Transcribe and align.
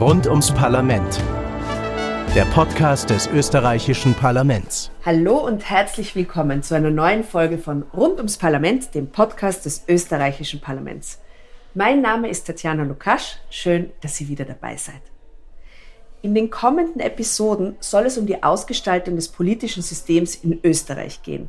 Rund 0.00 0.28
ums 0.28 0.54
Parlament. 0.54 1.20
Der 2.32 2.44
Podcast 2.54 3.10
des 3.10 3.26
österreichischen 3.26 4.14
Parlaments. 4.14 4.92
Hallo 5.04 5.44
und 5.44 5.68
herzlich 5.68 6.14
willkommen 6.14 6.62
zu 6.62 6.76
einer 6.76 6.92
neuen 6.92 7.24
Folge 7.24 7.58
von 7.58 7.82
Rund 7.82 8.18
ums 8.18 8.36
Parlament, 8.36 8.94
dem 8.94 9.08
Podcast 9.08 9.64
des 9.64 9.82
österreichischen 9.88 10.60
Parlaments. 10.60 11.18
Mein 11.74 12.00
Name 12.00 12.28
ist 12.28 12.46
Tatjana 12.46 12.84
Lukasch. 12.84 13.38
Schön, 13.50 13.90
dass 14.00 14.20
ihr 14.20 14.28
wieder 14.28 14.44
dabei 14.44 14.76
seid. 14.76 15.02
In 16.22 16.32
den 16.32 16.48
kommenden 16.48 17.00
Episoden 17.00 17.74
soll 17.80 18.06
es 18.06 18.18
um 18.18 18.26
die 18.26 18.40
Ausgestaltung 18.44 19.16
des 19.16 19.28
politischen 19.28 19.82
Systems 19.82 20.36
in 20.36 20.60
Österreich 20.62 21.24
gehen. 21.24 21.48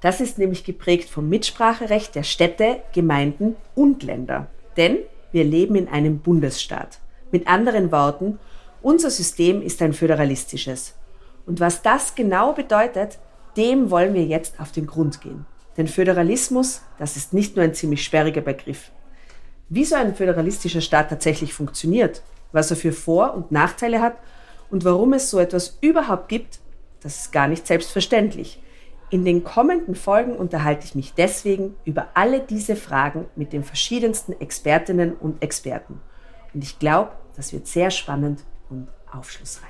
Das 0.00 0.20
ist 0.20 0.38
nämlich 0.38 0.62
geprägt 0.62 1.10
vom 1.10 1.28
Mitspracherecht 1.28 2.14
der 2.14 2.22
Städte, 2.22 2.80
Gemeinden 2.94 3.56
und 3.74 4.04
Länder. 4.04 4.46
Denn 4.76 4.98
wir 5.32 5.42
leben 5.42 5.74
in 5.74 5.88
einem 5.88 6.20
Bundesstaat. 6.20 7.01
Mit 7.32 7.48
anderen 7.48 7.90
Worten, 7.90 8.38
unser 8.82 9.10
System 9.10 9.62
ist 9.62 9.80
ein 9.80 9.94
föderalistisches. 9.94 10.94
Und 11.46 11.60
was 11.60 11.82
das 11.82 12.14
genau 12.14 12.52
bedeutet, 12.52 13.18
dem 13.56 13.90
wollen 13.90 14.14
wir 14.14 14.24
jetzt 14.24 14.60
auf 14.60 14.70
den 14.70 14.86
Grund 14.86 15.20
gehen. 15.22 15.46
Denn 15.76 15.88
Föderalismus, 15.88 16.82
das 16.98 17.16
ist 17.16 17.32
nicht 17.32 17.56
nur 17.56 17.64
ein 17.64 17.74
ziemlich 17.74 18.04
sperriger 18.04 18.42
Begriff. 18.42 18.90
Wie 19.70 19.84
so 19.86 19.94
ein 19.94 20.14
föderalistischer 20.14 20.82
Staat 20.82 21.08
tatsächlich 21.08 21.54
funktioniert, 21.54 22.22
was 22.52 22.70
er 22.70 22.76
für 22.76 22.92
Vor- 22.92 23.32
und 23.34 23.50
Nachteile 23.50 24.02
hat 24.02 24.18
und 24.70 24.84
warum 24.84 25.14
es 25.14 25.30
so 25.30 25.38
etwas 25.38 25.78
überhaupt 25.80 26.28
gibt, 26.28 26.60
das 27.00 27.20
ist 27.20 27.32
gar 27.32 27.48
nicht 27.48 27.66
selbstverständlich. 27.66 28.62
In 29.08 29.24
den 29.24 29.42
kommenden 29.42 29.94
Folgen 29.94 30.36
unterhalte 30.36 30.84
ich 30.84 30.94
mich 30.94 31.14
deswegen 31.14 31.74
über 31.86 32.08
alle 32.14 32.40
diese 32.40 32.76
Fragen 32.76 33.26
mit 33.36 33.54
den 33.54 33.64
verschiedensten 33.64 34.38
Expertinnen 34.38 35.14
und 35.14 35.42
Experten. 35.42 36.00
Und 36.54 36.64
ich 36.64 36.78
glaube, 36.78 37.12
das 37.36 37.52
wird 37.52 37.66
sehr 37.66 37.90
spannend 37.90 38.40
und 38.68 38.88
aufschlussreich. 39.10 39.68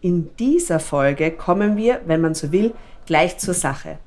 In 0.00 0.34
dieser 0.38 0.80
Folge 0.80 1.30
kommen 1.30 1.76
wir, 1.76 2.00
wenn 2.06 2.20
man 2.20 2.34
so 2.34 2.52
will, 2.52 2.74
gleich 3.06 3.38
zur 3.38 3.54
Sache. 3.54 3.98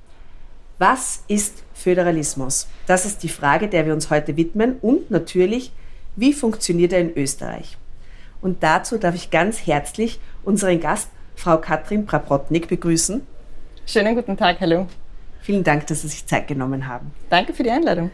Was 0.79 1.23
ist 1.27 1.63
Föderalismus? 1.73 2.67
Das 2.87 3.05
ist 3.05 3.21
die 3.21 3.29
Frage, 3.29 3.67
der 3.67 3.85
wir 3.85 3.93
uns 3.93 4.09
heute 4.09 4.35
widmen 4.37 4.77
und 4.81 5.11
natürlich, 5.11 5.71
wie 6.15 6.33
funktioniert 6.33 6.93
er 6.93 6.99
in 6.99 7.15
Österreich? 7.15 7.77
Und 8.41 8.63
dazu 8.63 8.97
darf 8.97 9.15
ich 9.15 9.29
ganz 9.29 9.67
herzlich 9.67 10.19
unseren 10.43 10.79
Gast, 10.79 11.09
Frau 11.35 11.57
Katrin 11.57 12.05
Praprotnik, 12.05 12.67
begrüßen. 12.67 13.21
Schönen 13.85 14.15
guten 14.15 14.35
Tag, 14.35 14.59
hallo. 14.59 14.87
Vielen 15.41 15.63
Dank, 15.63 15.87
dass 15.87 16.01
Sie 16.01 16.07
sich 16.07 16.25
Zeit 16.25 16.47
genommen 16.47 16.87
haben. 16.87 17.11
Danke 17.29 17.53
für 17.53 17.63
die 17.63 17.71
Einladung. 17.71 18.11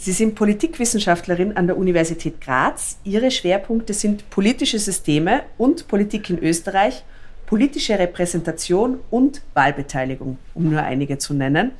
Sie 0.00 0.12
sind 0.12 0.36
Politikwissenschaftlerin 0.36 1.56
an 1.56 1.66
der 1.66 1.76
Universität 1.76 2.40
Graz. 2.40 2.98
Ihre 3.02 3.32
Schwerpunkte 3.32 3.92
sind 3.92 4.30
politische 4.30 4.78
Systeme 4.78 5.42
und 5.58 5.88
Politik 5.88 6.30
in 6.30 6.38
Österreich, 6.38 7.02
politische 7.46 7.98
Repräsentation 7.98 9.00
und 9.10 9.42
Wahlbeteiligung, 9.54 10.38
um 10.54 10.70
nur 10.70 10.84
einige 10.84 11.18
zu 11.18 11.34
nennen. 11.34 11.72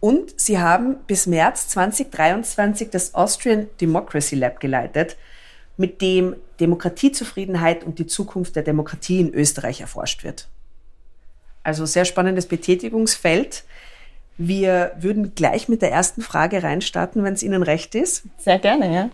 Und 0.00 0.40
Sie 0.40 0.58
haben 0.58 0.96
bis 1.06 1.26
März 1.26 1.68
2023 1.68 2.88
das 2.88 3.14
Austrian 3.14 3.66
Democracy 3.78 4.36
Lab 4.36 4.58
geleitet, 4.58 5.18
mit 5.76 6.00
dem 6.00 6.34
Demokratiezufriedenheit 6.60 7.84
und 7.84 7.98
die 7.98 8.06
Zukunft 8.06 8.56
der 8.56 8.62
Demokratie 8.62 9.20
in 9.20 9.34
Österreich 9.34 9.82
erforscht 9.82 10.24
wird. 10.24 10.48
Also 11.62 11.84
sehr 11.84 12.06
spannendes 12.06 12.46
Betätigungsfeld. 12.46 13.64
Wir 14.38 14.92
würden 14.98 15.34
gleich 15.34 15.68
mit 15.68 15.82
der 15.82 15.92
ersten 15.92 16.20
Frage 16.20 16.62
reinstarten, 16.62 17.24
wenn 17.24 17.34
es 17.34 17.42
Ihnen 17.42 17.62
recht 17.62 17.94
ist. 17.94 18.24
Sehr 18.38 18.58
gerne, 18.58 18.94
ja. 18.94 19.10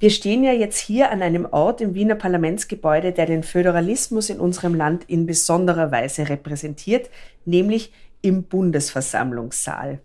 Wir 0.00 0.10
stehen 0.10 0.42
ja 0.42 0.52
jetzt 0.52 0.78
hier 0.80 1.12
an 1.12 1.22
einem 1.22 1.46
Ort 1.46 1.80
im 1.80 1.94
Wiener 1.94 2.16
Parlamentsgebäude, 2.16 3.12
der 3.12 3.26
den 3.26 3.44
Föderalismus 3.44 4.30
in 4.30 4.40
unserem 4.40 4.74
Land 4.74 5.04
in 5.06 5.26
besonderer 5.26 5.92
Weise 5.92 6.28
repräsentiert, 6.28 7.08
nämlich 7.44 7.92
im 8.20 8.42
Bundesversammlungssaal. 8.42 10.00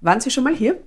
Waren 0.00 0.20
Sie 0.20 0.30
schon 0.30 0.44
mal 0.44 0.54
hier? 0.54 0.78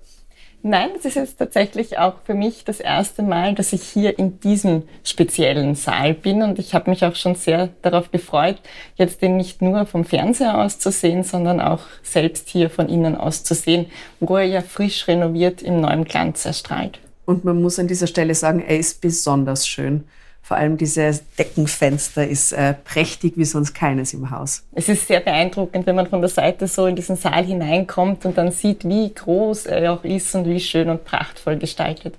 Nein, 0.65 0.91
das 0.95 1.03
ist 1.03 1.15
jetzt 1.15 1.39
tatsächlich 1.39 1.97
auch 1.97 2.15
für 2.23 2.35
mich 2.35 2.63
das 2.63 2.79
erste 2.79 3.21
Mal, 3.21 3.53
dass 3.53 3.73
ich 3.73 3.83
hier 3.83 4.17
in 4.17 4.39
diesem 4.39 4.83
speziellen 5.03 5.75
Saal 5.75 6.13
bin 6.13 6.41
und 6.41 6.57
ich 6.57 6.73
habe 6.73 6.89
mich 6.89 7.03
auch 7.03 7.15
schon 7.15 7.35
sehr 7.35 7.67
darauf 7.81 8.11
gefreut, 8.11 8.61
jetzt 8.95 9.21
den 9.21 9.35
nicht 9.35 9.61
nur 9.61 9.85
vom 9.85 10.05
Fernseher 10.05 10.57
aus 10.57 10.79
zu 10.79 10.89
sehen, 10.89 11.25
sondern 11.25 11.59
auch 11.59 11.81
selbst 12.01 12.47
hier 12.47 12.69
von 12.69 12.87
innen 12.87 13.17
aus 13.17 13.43
zu 13.43 13.55
sehen, 13.55 13.87
wo 14.21 14.37
er 14.37 14.45
ja 14.45 14.61
frisch 14.61 15.05
renoviert 15.09 15.61
im 15.61 15.81
neuen 15.81 16.05
Glanz 16.05 16.45
erstrahlt. 16.45 17.01
Und 17.25 17.43
man 17.43 17.61
muss 17.61 17.77
an 17.77 17.89
dieser 17.89 18.07
Stelle 18.07 18.33
sagen, 18.33 18.63
er 18.65 18.77
ist 18.77 19.01
besonders 19.01 19.67
schön. 19.67 20.05
Vor 20.45 20.57
allem 20.57 20.77
dieses 20.77 21.23
Deckenfenster 21.39 22.27
ist 22.27 22.51
äh, 22.51 22.73
prächtig 22.73 23.37
wie 23.37 23.45
sonst 23.45 23.73
keines 23.73 24.13
im 24.13 24.29
Haus. 24.29 24.65
Es 24.73 24.89
ist 24.89 25.07
sehr 25.07 25.21
beeindruckend, 25.21 25.87
wenn 25.87 25.95
man 25.95 26.07
von 26.07 26.19
der 26.19 26.29
Seite 26.29 26.67
so 26.67 26.85
in 26.85 26.97
diesen 26.97 27.15
Saal 27.15 27.45
hineinkommt 27.45 28.25
und 28.25 28.37
dann 28.37 28.51
sieht, 28.51 28.83
wie 28.83 29.13
groß 29.13 29.67
er 29.67 29.93
auch 29.93 30.03
ist 30.03 30.35
und 30.35 30.45
wie 30.45 30.59
schön 30.59 30.89
und 30.89 31.05
prachtvoll 31.05 31.57
gestaltet. 31.57 32.15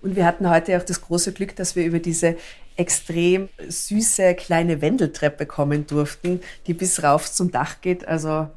Und 0.00 0.16
wir 0.16 0.24
hatten 0.24 0.48
heute 0.48 0.78
auch 0.78 0.82
das 0.82 1.02
große 1.02 1.32
Glück, 1.32 1.54
dass 1.54 1.76
wir 1.76 1.84
über 1.84 1.98
diese 1.98 2.36
extrem 2.76 3.50
süße 3.68 4.34
kleine 4.36 4.80
Wendeltreppe 4.80 5.44
kommen 5.44 5.86
durften, 5.86 6.40
die 6.66 6.72
bis 6.72 7.02
rauf 7.02 7.30
zum 7.30 7.50
Dach 7.50 7.82
geht. 7.82 8.08
Also 8.08 8.48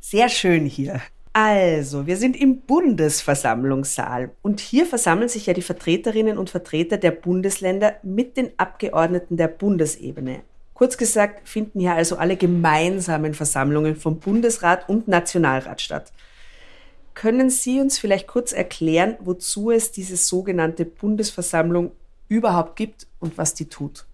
sehr 0.00 0.28
schön 0.28 0.66
hier. 0.66 1.00
Also, 1.38 2.06
wir 2.06 2.16
sind 2.16 2.34
im 2.34 2.62
Bundesversammlungssaal 2.62 4.30
und 4.40 4.58
hier 4.58 4.86
versammeln 4.86 5.28
sich 5.28 5.44
ja 5.44 5.52
die 5.52 5.60
Vertreterinnen 5.60 6.38
und 6.38 6.48
Vertreter 6.48 6.96
der 6.96 7.10
Bundesländer 7.10 7.96
mit 8.02 8.38
den 8.38 8.52
Abgeordneten 8.56 9.36
der 9.36 9.48
Bundesebene. 9.48 10.40
Kurz 10.72 10.96
gesagt 10.96 11.46
finden 11.46 11.80
hier 11.80 11.92
also 11.92 12.16
alle 12.16 12.38
gemeinsamen 12.38 13.34
Versammlungen 13.34 13.96
vom 13.96 14.18
Bundesrat 14.18 14.88
und 14.88 15.08
Nationalrat 15.08 15.82
statt. 15.82 16.10
Können 17.12 17.50
Sie 17.50 17.80
uns 17.82 17.98
vielleicht 17.98 18.28
kurz 18.28 18.54
erklären, 18.54 19.16
wozu 19.20 19.70
es 19.70 19.92
diese 19.92 20.16
sogenannte 20.16 20.86
Bundesversammlung 20.86 21.90
überhaupt 22.28 22.76
gibt 22.76 23.06
und 23.20 23.36
was 23.36 23.52
die 23.52 23.66
tut? 23.66 24.06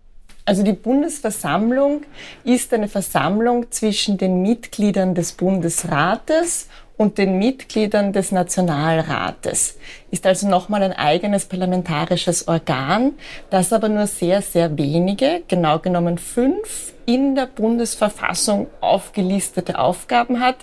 Also 0.44 0.64
die 0.64 0.72
Bundesversammlung 0.72 2.02
ist 2.42 2.74
eine 2.74 2.88
Versammlung 2.88 3.70
zwischen 3.70 4.18
den 4.18 4.42
Mitgliedern 4.42 5.14
des 5.14 5.32
Bundesrates 5.32 6.66
und 6.96 7.18
den 7.18 7.38
Mitgliedern 7.38 8.12
des 8.12 8.32
Nationalrates. 8.32 9.78
Ist 10.10 10.26
also 10.26 10.48
nochmal 10.48 10.82
ein 10.82 10.92
eigenes 10.92 11.46
parlamentarisches 11.46 12.48
Organ, 12.48 13.12
das 13.50 13.72
aber 13.72 13.88
nur 13.88 14.06
sehr, 14.06 14.42
sehr 14.42 14.76
wenige, 14.78 15.42
genau 15.48 15.78
genommen 15.78 16.18
fünf, 16.18 16.92
in 17.06 17.34
der 17.34 17.46
Bundesverfassung 17.46 18.68
aufgelistete 18.80 19.78
Aufgaben 19.78 20.40
hat, 20.40 20.56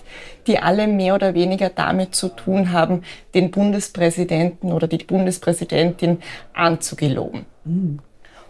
die 0.46 0.58
alle 0.58 0.86
mehr 0.86 1.14
oder 1.14 1.34
weniger 1.34 1.68
damit 1.68 2.14
zu 2.14 2.28
tun 2.28 2.72
haben, 2.72 3.02
den 3.34 3.50
Bundespräsidenten 3.50 4.72
oder 4.72 4.86
die 4.86 4.98
Bundespräsidentin 4.98 6.22
anzugeloben. 6.54 7.44
Mhm. 7.64 8.00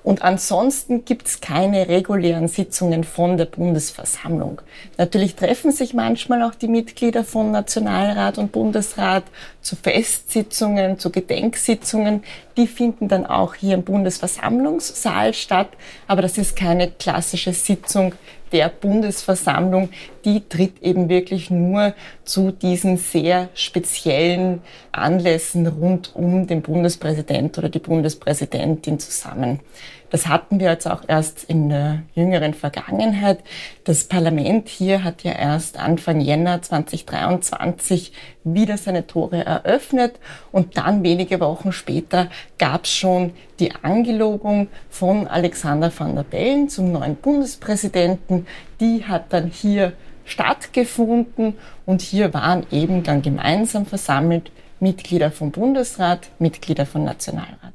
Und 0.02 0.22
ansonsten 0.22 1.04
gibt 1.04 1.26
es 1.26 1.40
keine 1.40 1.88
regulären 1.88 2.48
Sitzungen 2.48 3.04
von 3.04 3.36
der 3.36 3.44
Bundesversammlung. 3.44 4.62
Natürlich 4.96 5.34
treffen 5.34 5.72
sich 5.72 5.92
manchmal 5.92 6.42
auch 6.42 6.54
die 6.54 6.68
Mitglieder 6.68 7.22
von 7.22 7.50
Nationalrat 7.50 8.38
und 8.38 8.50
Bundesrat 8.50 9.24
zu 9.60 9.76
Festsitzungen, 9.76 10.98
zu 10.98 11.10
Gedenksitzungen. 11.10 12.24
Die 12.56 12.66
finden 12.66 13.08
dann 13.08 13.26
auch 13.26 13.54
hier 13.54 13.74
im 13.74 13.82
Bundesversammlungssaal 13.82 15.34
statt. 15.34 15.68
Aber 16.06 16.22
das 16.22 16.38
ist 16.38 16.56
keine 16.56 16.90
klassische 16.90 17.52
Sitzung 17.52 18.14
der 18.52 18.68
Bundesversammlung, 18.68 19.90
die 20.24 20.48
tritt 20.48 20.82
eben 20.82 21.08
wirklich 21.08 21.50
nur 21.50 21.94
zu 22.24 22.50
diesen 22.50 22.96
sehr 22.96 23.48
speziellen 23.54 24.60
Anlässen 24.92 25.66
rund 25.66 26.14
um 26.14 26.46
den 26.46 26.62
Bundespräsident 26.62 27.56
oder 27.58 27.68
die 27.68 27.78
Bundespräsidentin 27.78 28.98
zusammen. 28.98 29.60
Das 30.10 30.26
hatten 30.26 30.58
wir 30.58 30.70
jetzt 30.70 30.88
auch 30.88 31.02
erst 31.06 31.44
in 31.44 31.68
der 31.68 32.02
jüngeren 32.14 32.52
Vergangenheit. 32.52 33.38
Das 33.84 34.04
Parlament 34.04 34.68
hier 34.68 35.04
hat 35.04 35.22
ja 35.22 35.32
erst 35.32 35.78
Anfang 35.78 36.20
Jänner 36.20 36.60
2023 36.60 38.12
wieder 38.42 38.76
seine 38.76 39.06
Tore 39.06 39.44
eröffnet 39.44 40.18
und 40.50 40.76
dann 40.76 41.04
wenige 41.04 41.38
Wochen 41.38 41.70
später 41.70 42.28
gab 42.58 42.84
es 42.84 42.90
schon 42.90 43.32
die 43.60 43.72
Angelobung 43.82 44.66
von 44.88 45.28
Alexander 45.28 45.92
van 45.96 46.16
der 46.16 46.24
Bellen 46.24 46.68
zum 46.68 46.90
neuen 46.90 47.14
Bundespräsidenten. 47.14 48.48
Die 48.80 49.04
hat 49.04 49.32
dann 49.32 49.46
hier 49.46 49.92
stattgefunden 50.24 51.54
und 51.86 52.02
hier 52.02 52.34
waren 52.34 52.66
eben 52.72 53.04
dann 53.04 53.22
gemeinsam 53.22 53.86
versammelt 53.86 54.50
Mitglieder 54.80 55.30
vom 55.30 55.52
Bundesrat, 55.52 56.30
Mitglieder 56.40 56.86
vom 56.86 57.04
Nationalrat. 57.04 57.74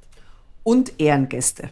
Und 0.63 0.99
Ehrengäste 0.99 1.69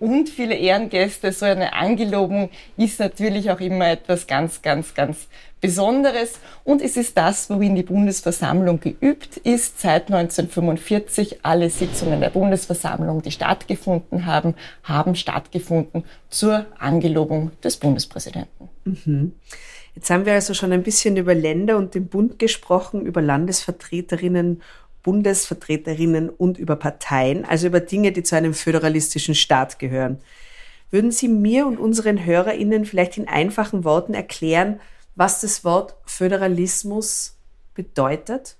und 0.00 0.28
viele 0.28 0.54
Ehrengäste. 0.54 1.32
So 1.32 1.46
eine 1.46 1.72
Angelobung 1.72 2.50
ist 2.76 3.00
natürlich 3.00 3.50
auch 3.50 3.60
immer 3.60 3.88
etwas 3.88 4.26
ganz, 4.26 4.62
ganz, 4.62 4.94
ganz 4.94 5.28
Besonderes. 5.60 6.38
Und 6.64 6.82
es 6.82 6.96
ist 6.96 7.16
das, 7.16 7.50
worin 7.50 7.74
die 7.74 7.82
Bundesversammlung 7.82 8.80
geübt 8.80 9.38
ist. 9.38 9.80
Seit 9.80 10.12
1945 10.12 11.40
alle 11.42 11.70
Sitzungen 11.70 12.20
der 12.20 12.30
Bundesversammlung, 12.30 13.22
die 13.22 13.32
stattgefunden 13.32 14.26
haben, 14.26 14.54
haben 14.84 15.16
stattgefunden 15.16 16.04
zur 16.30 16.66
Angelobung 16.78 17.50
des 17.62 17.76
Bundespräsidenten. 17.76 18.68
Mhm. 18.84 19.32
Jetzt 19.94 20.10
haben 20.10 20.26
wir 20.26 20.34
also 20.34 20.54
schon 20.54 20.70
ein 20.70 20.84
bisschen 20.84 21.16
über 21.16 21.34
Länder 21.34 21.76
und 21.76 21.96
den 21.96 22.06
Bund 22.06 22.38
gesprochen, 22.38 23.02
über 23.04 23.20
Landesvertreterinnen 23.20 24.62
Bundesvertreterinnen 25.02 26.28
und 26.28 26.58
über 26.58 26.76
Parteien, 26.76 27.44
also 27.44 27.66
über 27.66 27.80
Dinge, 27.80 28.12
die 28.12 28.22
zu 28.22 28.36
einem 28.36 28.54
föderalistischen 28.54 29.34
Staat 29.34 29.78
gehören. 29.78 30.18
Würden 30.90 31.10
Sie 31.10 31.28
mir 31.28 31.66
und 31.66 31.78
unseren 31.78 32.24
Hörerinnen 32.24 32.84
vielleicht 32.84 33.18
in 33.18 33.28
einfachen 33.28 33.84
Worten 33.84 34.14
erklären, 34.14 34.80
was 35.14 35.40
das 35.40 35.64
Wort 35.64 35.94
Föderalismus 36.06 37.36
bedeutet? 37.74 38.56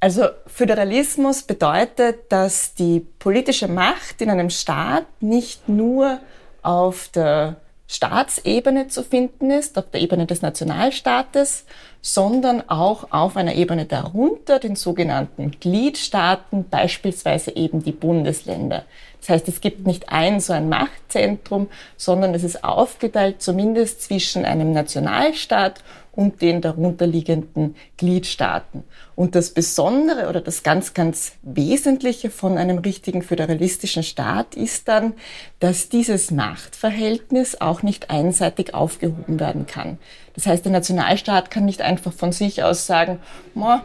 Also 0.00 0.28
Föderalismus 0.46 1.42
bedeutet, 1.42 2.30
dass 2.30 2.74
die 2.74 3.00
politische 3.18 3.68
Macht 3.68 4.20
in 4.20 4.30
einem 4.30 4.50
Staat 4.50 5.06
nicht 5.20 5.68
nur 5.68 6.20
auf 6.62 7.08
der 7.08 7.56
Staatsebene 7.88 8.88
zu 8.88 9.04
finden 9.04 9.50
ist, 9.50 9.78
auf 9.78 9.90
der 9.90 10.00
Ebene 10.00 10.26
des 10.26 10.42
Nationalstaates, 10.42 11.64
sondern 12.00 12.68
auch 12.68 13.12
auf 13.12 13.36
einer 13.36 13.54
Ebene 13.54 13.84
darunter, 13.84 14.58
den 14.58 14.76
sogenannten 14.76 15.52
Gliedstaaten, 15.52 16.68
beispielsweise 16.68 17.54
eben 17.54 17.82
die 17.82 17.92
Bundesländer. 17.92 18.84
Das 19.20 19.28
heißt, 19.28 19.48
es 19.48 19.60
gibt 19.60 19.86
nicht 19.86 20.08
ein 20.08 20.40
so 20.40 20.52
ein 20.52 20.68
Machtzentrum, 20.68 21.68
sondern 21.96 22.34
es 22.34 22.44
ist 22.44 22.64
aufgeteilt 22.64 23.40
zumindest 23.42 24.02
zwischen 24.02 24.44
einem 24.44 24.72
Nationalstaat 24.72 25.82
und 26.16 26.40
den 26.42 26.62
darunterliegenden 26.62 27.76
Gliedstaaten. 27.98 28.82
Und 29.14 29.34
das 29.34 29.50
Besondere 29.50 30.28
oder 30.28 30.40
das 30.40 30.62
ganz, 30.62 30.94
ganz 30.94 31.32
Wesentliche 31.42 32.30
von 32.30 32.58
einem 32.58 32.78
richtigen 32.78 33.22
föderalistischen 33.22 34.02
Staat 34.02 34.54
ist 34.54 34.88
dann, 34.88 35.12
dass 35.60 35.88
dieses 35.90 36.30
Machtverhältnis 36.30 37.60
auch 37.60 37.82
nicht 37.82 38.10
einseitig 38.10 38.74
aufgehoben 38.74 39.38
werden 39.38 39.66
kann. 39.66 39.98
Das 40.34 40.46
heißt, 40.46 40.64
der 40.64 40.72
Nationalstaat 40.72 41.50
kann 41.50 41.66
nicht 41.66 41.82
einfach 41.82 42.12
von 42.12 42.32
sich 42.32 42.62
aus 42.62 42.86
sagen, 42.86 43.20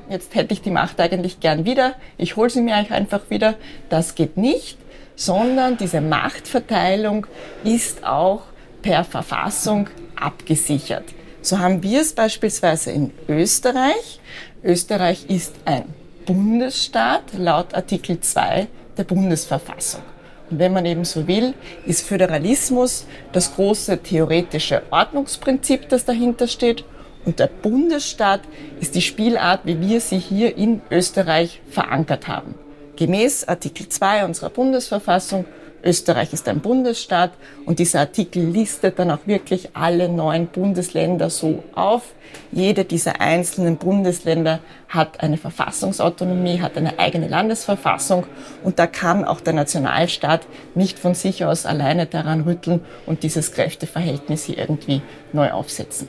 jetzt 0.09 0.33
hätte 0.33 0.53
ich 0.53 0.61
die 0.61 0.71
Macht 0.71 0.99
eigentlich 0.99 1.39
gern 1.39 1.65
wieder, 1.65 1.95
ich 2.17 2.35
hole 2.35 2.49
sie 2.49 2.61
mir 2.61 2.75
einfach 2.75 3.29
wieder. 3.29 3.55
Das 3.89 4.15
geht 4.15 4.37
nicht, 4.37 4.77
sondern 5.15 5.77
diese 5.77 6.01
Machtverteilung 6.01 7.27
ist 7.63 8.05
auch 8.05 8.41
per 8.81 9.03
Verfassung 9.03 9.87
abgesichert. 10.15 11.05
So 11.43 11.57
haben 11.57 11.81
wir 11.81 12.01
es 12.01 12.13
beispielsweise 12.13 12.91
in 12.91 13.11
Österreich. 13.27 14.19
Österreich 14.63 15.25
ist 15.27 15.55
ein 15.65 15.85
Bundesstaat 16.27 17.23
laut 17.35 17.73
Artikel 17.73 18.19
2 18.19 18.67
der 18.95 19.03
Bundesverfassung. 19.03 20.03
Und 20.51 20.59
wenn 20.59 20.71
man 20.71 20.85
eben 20.85 21.03
so 21.03 21.27
will, 21.27 21.55
ist 21.87 22.05
Föderalismus 22.05 23.07
das 23.31 23.55
große 23.55 23.97
theoretische 24.03 24.83
Ordnungsprinzip, 24.91 25.89
das 25.89 26.05
dahinter 26.05 26.47
steht. 26.47 26.83
Und 27.25 27.39
der 27.39 27.47
Bundesstaat 27.47 28.41
ist 28.79 28.93
die 28.93 29.01
Spielart, 29.01 29.61
wie 29.63 29.81
wir 29.81 29.99
sie 29.99 30.19
hier 30.19 30.55
in 30.55 30.81
Österreich 30.91 31.61
verankert 31.69 32.27
haben. 32.27 32.53
Gemäß 32.97 33.47
Artikel 33.47 33.89
2 33.89 34.25
unserer 34.25 34.51
Bundesverfassung 34.51 35.45
Österreich 35.83 36.33
ist 36.33 36.47
ein 36.47 36.59
Bundesstaat 36.59 37.31
und 37.65 37.79
dieser 37.79 38.01
Artikel 38.01 38.43
listet 38.43 38.99
dann 38.99 39.11
auch 39.11 39.25
wirklich 39.25 39.69
alle 39.73 40.09
neun 40.09 40.47
Bundesländer 40.47 41.29
so 41.29 41.63
auf. 41.73 42.13
Jede 42.51 42.85
dieser 42.85 43.21
einzelnen 43.21 43.77
Bundesländer 43.77 44.59
hat 44.87 45.21
eine 45.21 45.37
Verfassungsautonomie, 45.37 46.61
hat 46.61 46.77
eine 46.77 46.99
eigene 46.99 47.27
Landesverfassung 47.27 48.25
und 48.63 48.79
da 48.79 48.87
kann 48.87 49.25
auch 49.25 49.41
der 49.41 49.53
Nationalstaat 49.53 50.47
nicht 50.75 50.99
von 50.99 51.15
sich 51.15 51.45
aus 51.45 51.65
alleine 51.65 52.05
daran 52.05 52.41
rütteln 52.41 52.81
und 53.05 53.23
dieses 53.23 53.51
Kräfteverhältnis 53.51 54.45
hier 54.45 54.57
irgendwie 54.57 55.01
neu 55.33 55.51
aufsetzen. 55.51 56.07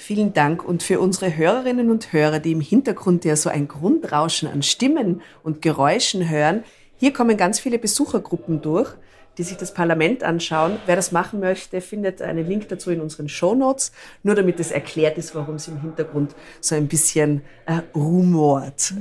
Vielen 0.00 0.32
Dank. 0.32 0.64
Und 0.64 0.84
für 0.84 1.00
unsere 1.00 1.36
Hörerinnen 1.36 1.90
und 1.90 2.12
Hörer, 2.12 2.38
die 2.38 2.52
im 2.52 2.60
Hintergrund 2.60 3.24
ja 3.24 3.34
so 3.34 3.50
ein 3.50 3.66
Grundrauschen 3.66 4.48
an 4.48 4.62
Stimmen 4.62 5.22
und 5.42 5.60
Geräuschen 5.60 6.28
hören, 6.30 6.62
hier 6.98 7.12
kommen 7.12 7.36
ganz 7.36 7.60
viele 7.60 7.78
Besuchergruppen 7.78 8.60
durch, 8.60 8.90
die 9.38 9.44
sich 9.44 9.56
das 9.56 9.72
Parlament 9.72 10.24
anschauen. 10.24 10.78
Wer 10.86 10.96
das 10.96 11.12
machen 11.12 11.38
möchte, 11.38 11.80
findet 11.80 12.20
einen 12.20 12.46
Link 12.46 12.68
dazu 12.68 12.90
in 12.90 13.00
unseren 13.00 13.28
Show 13.28 13.54
Notes, 13.54 13.92
nur 14.24 14.34
damit 14.34 14.58
es 14.58 14.72
erklärt 14.72 15.16
ist, 15.16 15.34
warum 15.34 15.54
es 15.54 15.68
im 15.68 15.80
Hintergrund 15.80 16.34
so 16.60 16.74
ein 16.74 16.88
bisschen 16.88 17.42
äh, 17.66 17.80
rumort. 17.94 18.94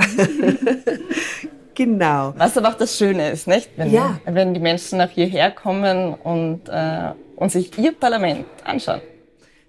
genau. 1.73 2.35
Was 2.37 2.55
aber 2.55 2.69
auch 2.69 2.75
das 2.77 2.95
Schöne 2.97 3.31
ist, 3.31 3.47
nicht? 3.47 3.71
Wenn, 3.77 3.91
ja. 3.91 4.19
wenn 4.25 4.53
die 4.53 4.59
Menschen 4.59 4.99
nach 4.99 5.09
hierher 5.09 5.49
kommen 5.49 6.13
und, 6.13 6.69
äh, 6.69 7.13
und 7.35 7.51
sich 7.51 7.75
ihr 7.79 7.93
Parlament 7.93 8.45
anschauen. 8.63 9.01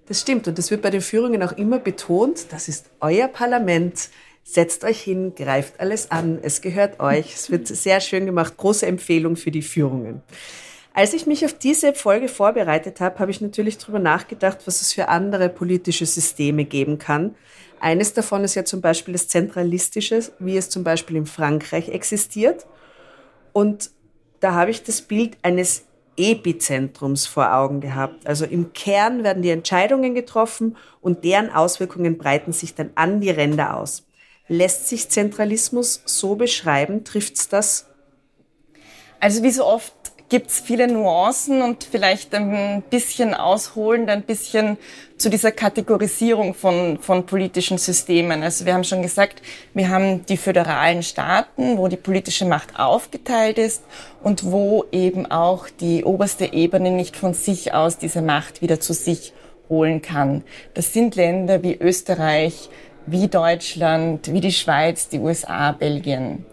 Das 0.06 0.20
stimmt. 0.20 0.48
Und 0.48 0.58
das 0.58 0.70
wird 0.70 0.82
bei 0.82 0.90
den 0.90 1.02
Führungen 1.02 1.42
auch 1.42 1.52
immer 1.52 1.78
betont. 1.78 2.52
Das 2.52 2.68
ist 2.68 2.90
euer 3.00 3.28
Parlament 3.28 4.10
Setzt 4.50 4.82
euch 4.82 5.02
hin, 5.02 5.34
greift 5.34 5.78
alles 5.78 6.10
an, 6.10 6.38
es 6.40 6.62
gehört 6.62 7.00
euch. 7.00 7.34
Es 7.34 7.50
wird 7.50 7.68
sehr 7.68 8.00
schön 8.00 8.24
gemacht. 8.24 8.56
Große 8.56 8.86
Empfehlung 8.86 9.36
für 9.36 9.50
die 9.50 9.60
Führungen. 9.60 10.22
Als 10.94 11.12
ich 11.12 11.26
mich 11.26 11.44
auf 11.44 11.52
diese 11.52 11.92
Folge 11.92 12.28
vorbereitet 12.28 12.98
habe, 13.02 13.18
habe 13.18 13.30
ich 13.30 13.42
natürlich 13.42 13.76
darüber 13.76 13.98
nachgedacht, 13.98 14.60
was 14.64 14.80
es 14.80 14.94
für 14.94 15.08
andere 15.08 15.50
politische 15.50 16.06
Systeme 16.06 16.64
geben 16.64 16.96
kann. 16.96 17.34
Eines 17.78 18.14
davon 18.14 18.42
ist 18.42 18.54
ja 18.54 18.64
zum 18.64 18.80
Beispiel 18.80 19.12
das 19.12 19.28
Zentralistische, 19.28 20.22
wie 20.38 20.56
es 20.56 20.70
zum 20.70 20.82
Beispiel 20.82 21.16
in 21.16 21.26
Frankreich 21.26 21.90
existiert. 21.90 22.66
Und 23.52 23.90
da 24.40 24.54
habe 24.54 24.70
ich 24.70 24.82
das 24.82 25.02
Bild 25.02 25.36
eines 25.42 25.84
Epizentrums 26.16 27.26
vor 27.26 27.54
Augen 27.54 27.82
gehabt. 27.82 28.26
Also 28.26 28.46
im 28.46 28.72
Kern 28.72 29.24
werden 29.24 29.42
die 29.42 29.50
Entscheidungen 29.50 30.14
getroffen 30.14 30.78
und 31.02 31.22
deren 31.24 31.50
Auswirkungen 31.50 32.16
breiten 32.16 32.54
sich 32.54 32.74
dann 32.74 32.92
an 32.94 33.20
die 33.20 33.30
Ränder 33.30 33.76
aus. 33.76 34.07
Lässt 34.48 34.88
sich 34.88 35.08
Zentralismus 35.08 36.02
so 36.04 36.34
beschreiben? 36.34 37.04
Trifft's 37.04 37.48
das? 37.48 37.86
Also 39.20 39.42
wie 39.42 39.50
so 39.50 39.66
oft 39.66 39.92
gibt 40.28 40.50
es 40.50 40.60
viele 40.60 40.88
Nuancen 40.88 41.62
und 41.62 41.84
vielleicht 41.84 42.34
ein 42.34 42.82
bisschen 42.90 43.34
ausholend, 43.34 44.10
ein 44.10 44.22
bisschen 44.22 44.76
zu 45.16 45.30
dieser 45.30 45.52
Kategorisierung 45.52 46.54
von, 46.54 46.98
von 47.00 47.24
politischen 47.24 47.78
Systemen. 47.78 48.42
Also 48.42 48.66
wir 48.66 48.74
haben 48.74 48.84
schon 48.84 49.02
gesagt, 49.02 49.42
wir 49.74 49.88
haben 49.88 50.26
die 50.26 50.36
föderalen 50.36 51.02
Staaten, 51.02 51.78
wo 51.78 51.88
die 51.88 51.96
politische 51.96 52.44
Macht 52.44 52.78
aufgeteilt 52.78 53.58
ist 53.58 53.82
und 54.22 54.44
wo 54.44 54.84
eben 54.92 55.26
auch 55.30 55.68
die 55.68 56.04
oberste 56.04 56.52
Ebene 56.52 56.90
nicht 56.90 57.16
von 57.16 57.34
sich 57.34 57.72
aus 57.72 57.98
diese 57.98 58.22
Macht 58.22 58.60
wieder 58.60 58.80
zu 58.80 58.92
sich 58.92 59.32
holen 59.68 60.02
kann. 60.02 60.44
Das 60.74 60.92
sind 60.92 61.16
Länder 61.16 61.62
wie 61.62 61.76
Österreich, 61.76 62.70
wie 63.10 63.28
Deutschland, 63.28 64.32
wie 64.32 64.40
die 64.40 64.52
Schweiz, 64.52 65.08
die 65.08 65.18
USA, 65.18 65.72
Belgien. 65.72 66.44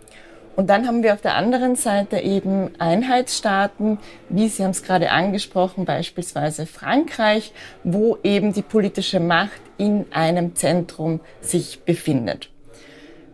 Und 0.56 0.70
dann 0.70 0.88
haben 0.88 1.04
wir 1.04 1.14
auf 1.14 1.22
der 1.22 1.36
anderen 1.36 1.76
Seite 1.76 2.20
eben 2.20 2.70
Einheitsstaaten, 2.80 4.00
wie 4.30 4.48
Sie 4.48 4.64
haben 4.64 4.72
es 4.72 4.84
gerade 4.84 5.12
angesprochen, 5.12 5.84
beispielsweise 5.84 6.66
Frankreich, 6.66 7.52
wo 7.84 8.18
eben 8.24 8.54
die 8.54 8.62
politische 8.62 9.20
Macht 9.20 9.60
in 9.78 10.06
einem 10.12 10.56
Zentrum 10.56 11.20
sich 11.42 11.82
befindet. 11.82 12.50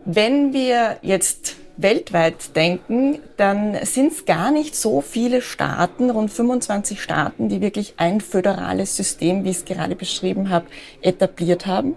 Wenn 0.04 0.52
wir 0.52 0.96
jetzt 1.02 1.56
weltweit 1.76 2.56
denken, 2.56 3.20
dann 3.36 3.76
sind 3.84 4.12
es 4.12 4.24
gar 4.24 4.50
nicht 4.50 4.74
so 4.74 5.00
viele 5.00 5.40
Staaten, 5.42 6.10
rund 6.10 6.30
25 6.30 7.00
Staaten, 7.00 7.48
die 7.48 7.60
wirklich 7.60 7.94
ein 7.98 8.20
föderales 8.20 8.96
System, 8.96 9.44
wie 9.44 9.50
ich 9.50 9.58
es 9.58 9.64
gerade 9.64 9.94
beschrieben 9.94 10.50
habe, 10.50 10.66
etabliert 11.02 11.66
haben. 11.66 11.94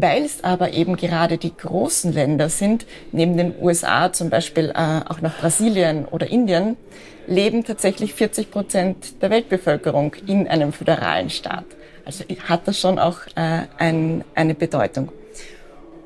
Weil 0.00 0.24
es 0.26 0.44
aber 0.44 0.74
eben 0.74 0.96
gerade 0.96 1.38
die 1.38 1.56
großen 1.56 2.12
Länder 2.12 2.48
sind, 2.50 2.86
neben 3.10 3.36
den 3.36 3.52
USA 3.60 4.12
zum 4.12 4.30
Beispiel 4.30 4.70
äh, 4.70 5.00
auch 5.08 5.20
nach 5.20 5.40
Brasilien 5.40 6.04
oder 6.04 6.28
Indien, 6.28 6.76
leben 7.26 7.64
tatsächlich 7.64 8.14
40 8.14 8.52
Prozent 8.52 9.20
der 9.20 9.30
Weltbevölkerung 9.30 10.14
in 10.24 10.46
einem 10.46 10.72
föderalen 10.72 11.30
Staat. 11.30 11.64
Also 12.04 12.24
hat 12.48 12.68
das 12.68 12.78
schon 12.78 13.00
auch 13.00 13.26
äh, 13.34 13.62
ein, 13.76 14.22
eine 14.36 14.54
Bedeutung. 14.54 15.10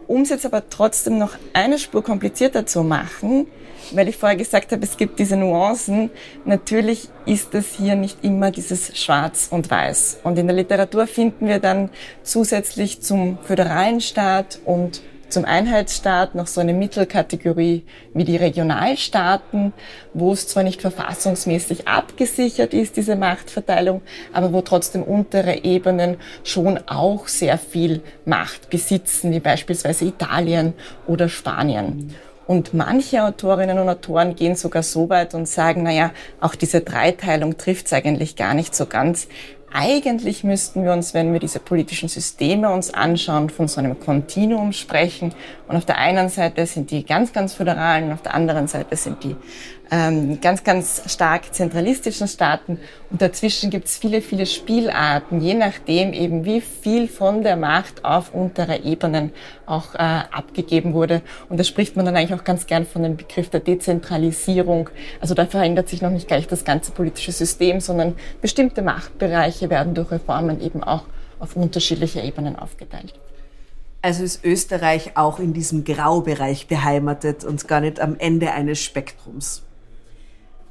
Um 0.06 0.22
es 0.22 0.30
jetzt 0.30 0.46
aber 0.46 0.70
trotzdem 0.70 1.18
noch 1.18 1.34
eine 1.52 1.78
Spur 1.78 2.02
komplizierter 2.02 2.64
zu 2.64 2.82
machen, 2.82 3.46
weil 3.94 4.08
ich 4.08 4.16
vorher 4.16 4.36
gesagt 4.36 4.72
habe, 4.72 4.82
es 4.82 4.96
gibt 4.96 5.18
diese 5.18 5.36
Nuancen. 5.36 6.10
Natürlich 6.44 7.08
ist 7.26 7.54
es 7.54 7.74
hier 7.74 7.94
nicht 7.94 8.24
immer 8.24 8.50
dieses 8.50 8.96
Schwarz 8.98 9.48
und 9.50 9.70
Weiß. 9.70 10.20
Und 10.24 10.38
in 10.38 10.46
der 10.46 10.56
Literatur 10.56 11.06
finden 11.06 11.46
wir 11.46 11.58
dann 11.58 11.90
zusätzlich 12.22 13.00
zum 13.02 13.38
föderalen 13.42 14.00
Staat 14.00 14.58
und 14.64 15.02
zum 15.32 15.44
Einheitsstaat 15.46 16.34
noch 16.34 16.46
so 16.46 16.60
eine 16.60 16.74
Mittelkategorie 16.74 17.84
wie 18.12 18.24
die 18.24 18.36
Regionalstaaten, 18.36 19.72
wo 20.12 20.32
es 20.32 20.46
zwar 20.46 20.62
nicht 20.62 20.82
verfassungsmäßig 20.82 21.88
abgesichert 21.88 22.74
ist, 22.74 22.98
diese 22.98 23.16
Machtverteilung, 23.16 24.02
aber 24.32 24.52
wo 24.52 24.60
trotzdem 24.60 25.02
untere 25.02 25.64
Ebenen 25.64 26.18
schon 26.44 26.78
auch 26.86 27.28
sehr 27.28 27.56
viel 27.56 28.02
Macht 28.26 28.68
besitzen, 28.68 29.32
wie 29.32 29.40
beispielsweise 29.40 30.04
Italien 30.04 30.74
oder 31.06 31.30
Spanien. 31.30 32.14
Und 32.46 32.74
manche 32.74 33.24
Autorinnen 33.24 33.78
und 33.78 33.88
Autoren 33.88 34.34
gehen 34.34 34.56
sogar 34.56 34.82
so 34.82 35.08
weit 35.08 35.34
und 35.34 35.46
sagen, 35.46 35.82
naja, 35.82 36.10
auch 36.40 36.54
diese 36.54 36.80
Dreiteilung 36.80 37.56
trifft 37.56 37.86
es 37.86 37.92
eigentlich 37.92 38.36
gar 38.36 38.54
nicht 38.54 38.74
so 38.74 38.86
ganz. 38.86 39.28
Eigentlich 39.74 40.44
müssten 40.44 40.84
wir 40.84 40.92
uns, 40.92 41.14
wenn 41.14 41.32
wir 41.32 41.40
diese 41.40 41.58
politischen 41.58 42.08
Systeme 42.08 42.70
uns 42.70 42.92
anschauen, 42.92 43.48
von 43.48 43.68
so 43.68 43.80
einem 43.80 43.98
Kontinuum 43.98 44.72
sprechen. 44.72 45.34
Und 45.66 45.76
auf 45.76 45.86
der 45.86 45.96
einen 45.96 46.28
Seite 46.28 46.66
sind 46.66 46.90
die 46.90 47.06
ganz, 47.06 47.32
ganz 47.32 47.54
föderalen, 47.54 48.12
auf 48.12 48.20
der 48.20 48.34
anderen 48.34 48.66
Seite 48.66 48.96
sind 48.96 49.24
die 49.24 49.34
ähm, 49.92 50.40
ganz, 50.40 50.64
ganz 50.64 51.02
stark 51.06 51.54
zentralistischen 51.54 52.26
Staaten. 52.26 52.80
Und 53.10 53.20
dazwischen 53.20 53.68
gibt 53.68 53.88
es 53.88 53.98
viele, 53.98 54.22
viele 54.22 54.46
Spielarten, 54.46 55.42
je 55.42 55.52
nachdem 55.52 56.14
eben, 56.14 56.46
wie 56.46 56.62
viel 56.62 57.08
von 57.08 57.42
der 57.42 57.56
Macht 57.56 58.02
auf 58.02 58.32
unterer 58.32 58.84
Ebenen 58.84 59.32
auch 59.66 59.94
äh, 59.94 59.98
abgegeben 59.98 60.94
wurde. 60.94 61.20
Und 61.50 61.60
da 61.60 61.64
spricht 61.64 61.94
man 61.94 62.06
dann 62.06 62.16
eigentlich 62.16 62.40
auch 62.40 62.44
ganz 62.44 62.66
gern 62.66 62.86
von 62.86 63.02
dem 63.02 63.18
Begriff 63.18 63.50
der 63.50 63.60
Dezentralisierung. 63.60 64.88
Also 65.20 65.34
da 65.34 65.44
verändert 65.44 65.90
sich 65.90 66.00
noch 66.00 66.10
nicht 66.10 66.26
gleich 66.26 66.46
das 66.46 66.64
ganze 66.64 66.92
politische 66.92 67.32
System, 67.32 67.80
sondern 67.80 68.14
bestimmte 68.40 68.80
Machtbereiche 68.80 69.68
werden 69.68 69.92
durch 69.92 70.10
Reformen 70.10 70.62
eben 70.62 70.82
auch 70.82 71.04
auf 71.38 71.54
unterschiedliche 71.54 72.22
Ebenen 72.22 72.56
aufgeteilt. 72.56 73.12
Also 74.00 74.24
ist 74.24 74.42
Österreich 74.42 75.18
auch 75.18 75.38
in 75.38 75.52
diesem 75.52 75.84
Graubereich 75.84 76.66
beheimatet 76.66 77.44
und 77.44 77.68
gar 77.68 77.80
nicht 77.80 78.00
am 78.00 78.16
Ende 78.18 78.52
eines 78.52 78.82
Spektrums. 78.82 79.64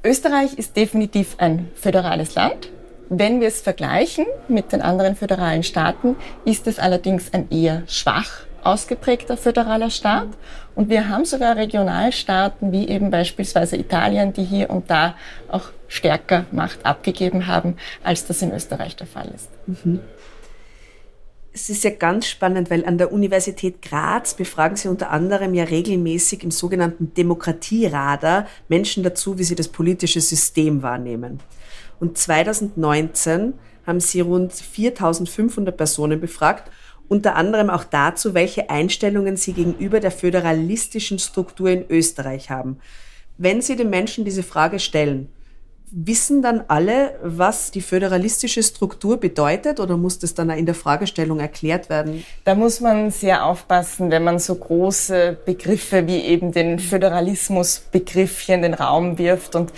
Österreich 0.04 0.54
ist 0.54 0.76
definitiv 0.76 1.36
ein 1.38 1.70
föderales 1.76 2.34
Land. 2.34 2.70
Wenn 3.08 3.40
wir 3.40 3.46
es 3.46 3.60
vergleichen 3.60 4.26
mit 4.48 4.72
den 4.72 4.82
anderen 4.82 5.14
föderalen 5.14 5.62
Staaten, 5.62 6.16
ist 6.44 6.66
es 6.66 6.80
allerdings 6.80 7.32
ein 7.32 7.48
eher 7.50 7.82
schwach 7.86 8.46
ausgeprägter 8.64 9.36
föderaler 9.36 9.90
Staat. 9.90 10.28
Und 10.74 10.88
wir 10.88 11.08
haben 11.08 11.24
sogar 11.24 11.56
Regionalstaaten 11.56 12.72
wie 12.72 12.88
eben 12.88 13.10
beispielsweise 13.10 13.76
Italien, 13.76 14.32
die 14.32 14.44
hier 14.44 14.70
und 14.70 14.90
da 14.90 15.14
auch 15.48 15.70
stärker 15.86 16.46
Macht 16.50 16.84
abgegeben 16.84 17.46
haben, 17.46 17.76
als 18.02 18.26
das 18.26 18.42
in 18.42 18.52
Österreich 18.52 18.96
der 18.96 19.06
Fall 19.06 19.30
ist. 19.34 19.50
Mhm 19.66 20.00
es 21.54 21.68
ist 21.68 21.84
ja 21.84 21.90
ganz 21.90 22.26
spannend, 22.26 22.70
weil 22.70 22.84
an 22.86 22.96
der 22.96 23.12
Universität 23.12 23.82
Graz 23.82 24.34
befragen 24.34 24.76
sie 24.76 24.88
unter 24.88 25.10
anderem 25.10 25.52
ja 25.52 25.64
regelmäßig 25.64 26.44
im 26.44 26.50
sogenannten 26.50 27.12
Demokratieradar 27.12 28.46
Menschen 28.68 29.02
dazu, 29.02 29.38
wie 29.38 29.44
sie 29.44 29.54
das 29.54 29.68
politische 29.68 30.20
System 30.20 30.82
wahrnehmen. 30.82 31.40
Und 32.00 32.16
2019 32.16 33.54
haben 33.86 34.00
sie 34.00 34.20
rund 34.20 34.52
4500 34.52 35.76
Personen 35.76 36.20
befragt, 36.20 36.70
unter 37.08 37.36
anderem 37.36 37.68
auch 37.68 37.84
dazu, 37.84 38.32
welche 38.32 38.70
Einstellungen 38.70 39.36
sie 39.36 39.52
gegenüber 39.52 40.00
der 40.00 40.10
föderalistischen 40.10 41.18
Struktur 41.18 41.68
in 41.68 41.84
Österreich 41.90 42.48
haben. 42.48 42.78
Wenn 43.36 43.60
Sie 43.60 43.76
den 43.76 43.90
Menschen 43.90 44.24
diese 44.24 44.42
Frage 44.42 44.78
stellen, 44.78 45.28
Wissen 45.94 46.40
dann 46.40 46.64
alle, 46.68 47.18
was 47.22 47.70
die 47.70 47.82
föderalistische 47.82 48.62
Struktur 48.62 49.20
bedeutet 49.20 49.78
oder 49.78 49.98
muss 49.98 50.18
das 50.18 50.32
dann 50.32 50.48
in 50.48 50.64
der 50.64 50.74
Fragestellung 50.74 51.38
erklärt 51.38 51.90
werden? 51.90 52.24
Da 52.44 52.54
muss 52.54 52.80
man 52.80 53.10
sehr 53.10 53.44
aufpassen, 53.44 54.10
wenn 54.10 54.24
man 54.24 54.38
so 54.38 54.54
große 54.54 55.36
Begriffe 55.44 56.06
wie 56.06 56.16
eben 56.20 56.50
den 56.50 56.78
Föderalismusbegriff 56.78 58.40
hier 58.40 58.54
in 58.54 58.62
den 58.62 58.72
Raum 58.72 59.18
wirft 59.18 59.54
und 59.54 59.70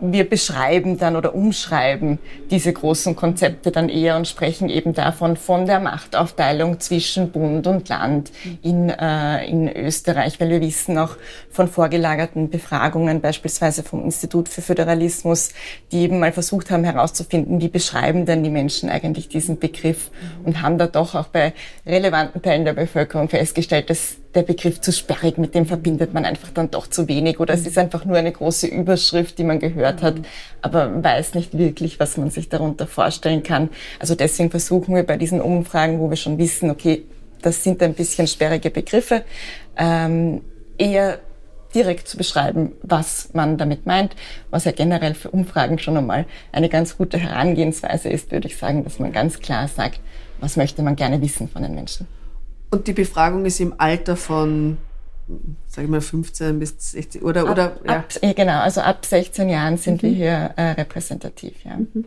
wir 0.00 0.28
beschreiben 0.28 0.98
dann 0.98 1.16
oder 1.16 1.34
umschreiben 1.34 2.18
diese 2.50 2.72
großen 2.72 3.16
Konzepte 3.16 3.70
dann 3.70 3.88
eher 3.88 4.16
und 4.16 4.28
sprechen 4.28 4.68
eben 4.68 4.94
davon 4.94 5.36
von 5.36 5.66
der 5.66 5.80
Machtaufteilung 5.80 6.80
zwischen 6.80 7.30
Bund 7.30 7.66
und 7.66 7.88
Land 7.88 8.30
in, 8.62 8.90
äh, 8.90 9.46
in 9.46 9.68
Österreich, 9.68 10.40
weil 10.40 10.50
wir 10.50 10.60
wissen 10.60 10.98
auch 10.98 11.16
von 11.50 11.68
vorgelagerten 11.68 12.50
Befragungen, 12.50 13.20
beispielsweise 13.20 13.82
vom 13.82 14.04
Institut 14.04 14.48
für 14.48 14.62
Föderalismus, 14.62 15.50
die 15.92 16.00
eben 16.00 16.18
mal 16.20 16.32
versucht 16.32 16.70
haben 16.70 16.84
herauszufinden, 16.84 17.60
wie 17.60 17.68
beschreiben 17.68 18.26
denn 18.26 18.42
die 18.42 18.50
Menschen 18.50 18.88
eigentlich 18.88 19.28
diesen 19.28 19.58
Begriff 19.58 20.10
und 20.44 20.62
haben 20.62 20.78
da 20.78 20.86
doch 20.86 21.14
auch 21.14 21.28
bei 21.28 21.52
relevanten 21.86 22.42
Teilen 22.42 22.64
der 22.64 22.74
Bevölkerung 22.74 23.28
festgestellt, 23.28 23.90
dass 23.90 24.16
der 24.34 24.42
Begriff 24.42 24.80
zu 24.80 24.92
sperrig, 24.92 25.38
mit 25.38 25.54
dem 25.54 25.66
verbindet 25.66 26.12
man 26.12 26.24
einfach 26.24 26.50
dann 26.50 26.70
doch 26.70 26.86
zu 26.86 27.08
wenig 27.08 27.40
oder 27.40 27.54
es 27.54 27.66
ist 27.66 27.78
einfach 27.78 28.04
nur 28.04 28.16
eine 28.16 28.30
große 28.30 28.66
Überschrift, 28.66 29.38
die 29.38 29.44
man 29.44 29.58
gehört 29.58 30.02
hat, 30.02 30.16
aber 30.60 31.02
weiß 31.02 31.34
nicht 31.34 31.56
wirklich, 31.56 31.98
was 31.98 32.16
man 32.18 32.30
sich 32.30 32.48
darunter 32.48 32.86
vorstellen 32.86 33.42
kann. 33.42 33.70
Also 33.98 34.14
deswegen 34.14 34.50
versuchen 34.50 34.94
wir 34.94 35.04
bei 35.04 35.16
diesen 35.16 35.40
Umfragen, 35.40 35.98
wo 35.98 36.10
wir 36.10 36.16
schon 36.16 36.38
wissen, 36.38 36.70
okay, 36.70 37.04
das 37.40 37.64
sind 37.64 37.82
ein 37.82 37.94
bisschen 37.94 38.26
sperrige 38.26 38.70
Begriffe, 38.70 39.24
ähm, 39.76 40.42
eher 40.76 41.20
direkt 41.74 42.08
zu 42.08 42.16
beschreiben, 42.16 42.72
was 42.82 43.30
man 43.34 43.58
damit 43.58 43.86
meint, 43.86 44.16
was 44.50 44.64
ja 44.64 44.72
generell 44.72 45.14
für 45.14 45.30
Umfragen 45.30 45.78
schon 45.78 45.96
einmal 45.96 46.26
eine 46.52 46.68
ganz 46.68 46.96
gute 46.96 47.18
Herangehensweise 47.18 48.08
ist, 48.08 48.32
würde 48.32 48.48
ich 48.48 48.56
sagen, 48.56 48.84
dass 48.84 48.98
man 48.98 49.12
ganz 49.12 49.40
klar 49.40 49.68
sagt, 49.68 50.00
was 50.40 50.56
möchte 50.56 50.82
man 50.82 50.96
gerne 50.96 51.20
wissen 51.20 51.48
von 51.48 51.62
den 51.62 51.74
Menschen. 51.74 52.06
Und 52.70 52.86
die 52.86 52.92
Befragung 52.92 53.44
ist 53.44 53.60
im 53.60 53.74
Alter 53.78 54.16
von, 54.16 54.76
sag 55.66 55.84
ich 55.84 55.90
mal, 55.90 56.00
15 56.00 56.58
bis 56.58 56.74
16 56.78 57.22
oder, 57.22 57.42
ab, 57.42 57.50
oder, 57.50 57.76
ja. 57.84 57.96
Ab, 57.96 58.08
genau, 58.36 58.60
also 58.60 58.80
ab 58.80 59.04
16 59.04 59.48
Jahren 59.48 59.76
sind 59.76 60.02
mhm. 60.02 60.06
wir 60.06 60.14
hier 60.14 60.50
äh, 60.56 60.62
repräsentativ, 60.72 61.64
ja. 61.64 61.76
Mhm. 61.76 62.04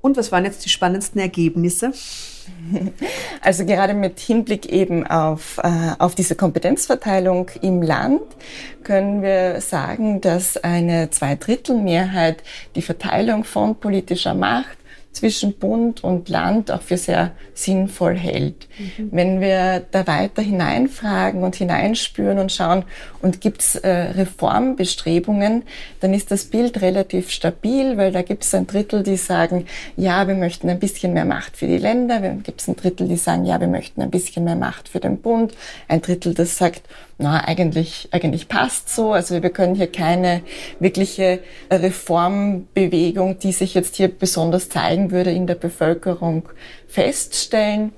Und 0.00 0.16
was 0.16 0.30
waren 0.30 0.44
jetzt 0.44 0.64
die 0.64 0.68
spannendsten 0.68 1.20
Ergebnisse? 1.20 1.92
Also 3.42 3.66
gerade 3.66 3.92
mit 3.92 4.18
Hinblick 4.18 4.66
eben 4.66 5.06
auf, 5.06 5.58
äh, 5.62 5.92
auf 5.98 6.14
diese 6.14 6.34
Kompetenzverteilung 6.34 7.50
im 7.60 7.82
Land 7.82 8.22
können 8.82 9.22
wir 9.22 9.60
sagen, 9.60 10.22
dass 10.22 10.56
eine 10.56 11.10
Zweidrittelmehrheit 11.10 12.42
die 12.74 12.82
Verteilung 12.82 13.44
von 13.44 13.76
politischer 13.76 14.32
Macht 14.32 14.77
zwischen 15.18 15.54
Bund 15.54 16.04
und 16.04 16.28
Land 16.28 16.70
auch 16.70 16.82
für 16.82 16.96
sehr 16.96 17.32
sinnvoll 17.54 18.16
hält. 18.16 18.68
Mhm. 18.78 19.08
Wenn 19.10 19.40
wir 19.40 19.84
da 19.90 20.06
weiter 20.06 20.42
hineinfragen 20.42 21.42
und 21.42 21.56
hineinspüren 21.56 22.38
und 22.38 22.52
schauen, 22.52 22.84
und 23.20 23.40
gibt 23.40 23.62
es 23.62 23.74
äh, 23.74 23.88
Reformbestrebungen, 23.88 25.64
dann 26.00 26.14
ist 26.14 26.30
das 26.30 26.44
Bild 26.44 26.80
relativ 26.82 27.30
stabil, 27.30 27.96
weil 27.96 28.12
da 28.12 28.22
gibt 28.22 28.44
es 28.44 28.54
ein 28.54 28.66
Drittel, 28.66 29.02
die 29.02 29.16
sagen, 29.16 29.66
ja, 29.96 30.28
wir 30.28 30.36
möchten 30.36 30.68
ein 30.70 30.78
bisschen 30.78 31.12
mehr 31.12 31.24
Macht 31.24 31.56
für 31.56 31.66
die 31.66 31.78
Länder, 31.78 32.20
dann 32.20 32.42
gibt 32.44 32.60
es 32.60 32.68
ein 32.68 32.76
Drittel, 32.76 33.08
die 33.08 33.16
sagen, 33.16 33.44
ja, 33.44 33.60
wir 33.60 33.66
möchten 33.66 34.02
ein 34.02 34.10
bisschen 34.10 34.44
mehr 34.44 34.56
Macht 34.56 34.88
für 34.88 35.00
den 35.00 35.18
Bund, 35.18 35.54
ein 35.88 36.00
Drittel, 36.00 36.34
das 36.34 36.56
sagt, 36.56 36.82
na, 37.20 37.44
eigentlich, 37.44 38.08
eigentlich 38.12 38.46
passt 38.46 38.94
so. 38.94 39.12
Also 39.12 39.42
wir 39.42 39.50
können 39.50 39.74
hier 39.74 39.90
keine 39.90 40.42
wirkliche 40.78 41.40
Reformbewegung, 41.70 43.40
die 43.40 43.50
sich 43.50 43.74
jetzt 43.74 43.96
hier 43.96 44.08
besonders 44.08 44.68
zeigen 44.68 45.10
würde 45.10 45.32
in 45.32 45.48
der 45.48 45.56
Bevölkerung, 45.56 46.48
feststellen. 46.86 47.92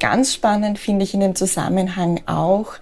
Ganz 0.00 0.34
spannend 0.34 0.78
finde 0.78 1.04
ich 1.04 1.12
in 1.12 1.20
dem 1.20 1.34
Zusammenhang 1.34 2.22
auch, 2.26 2.74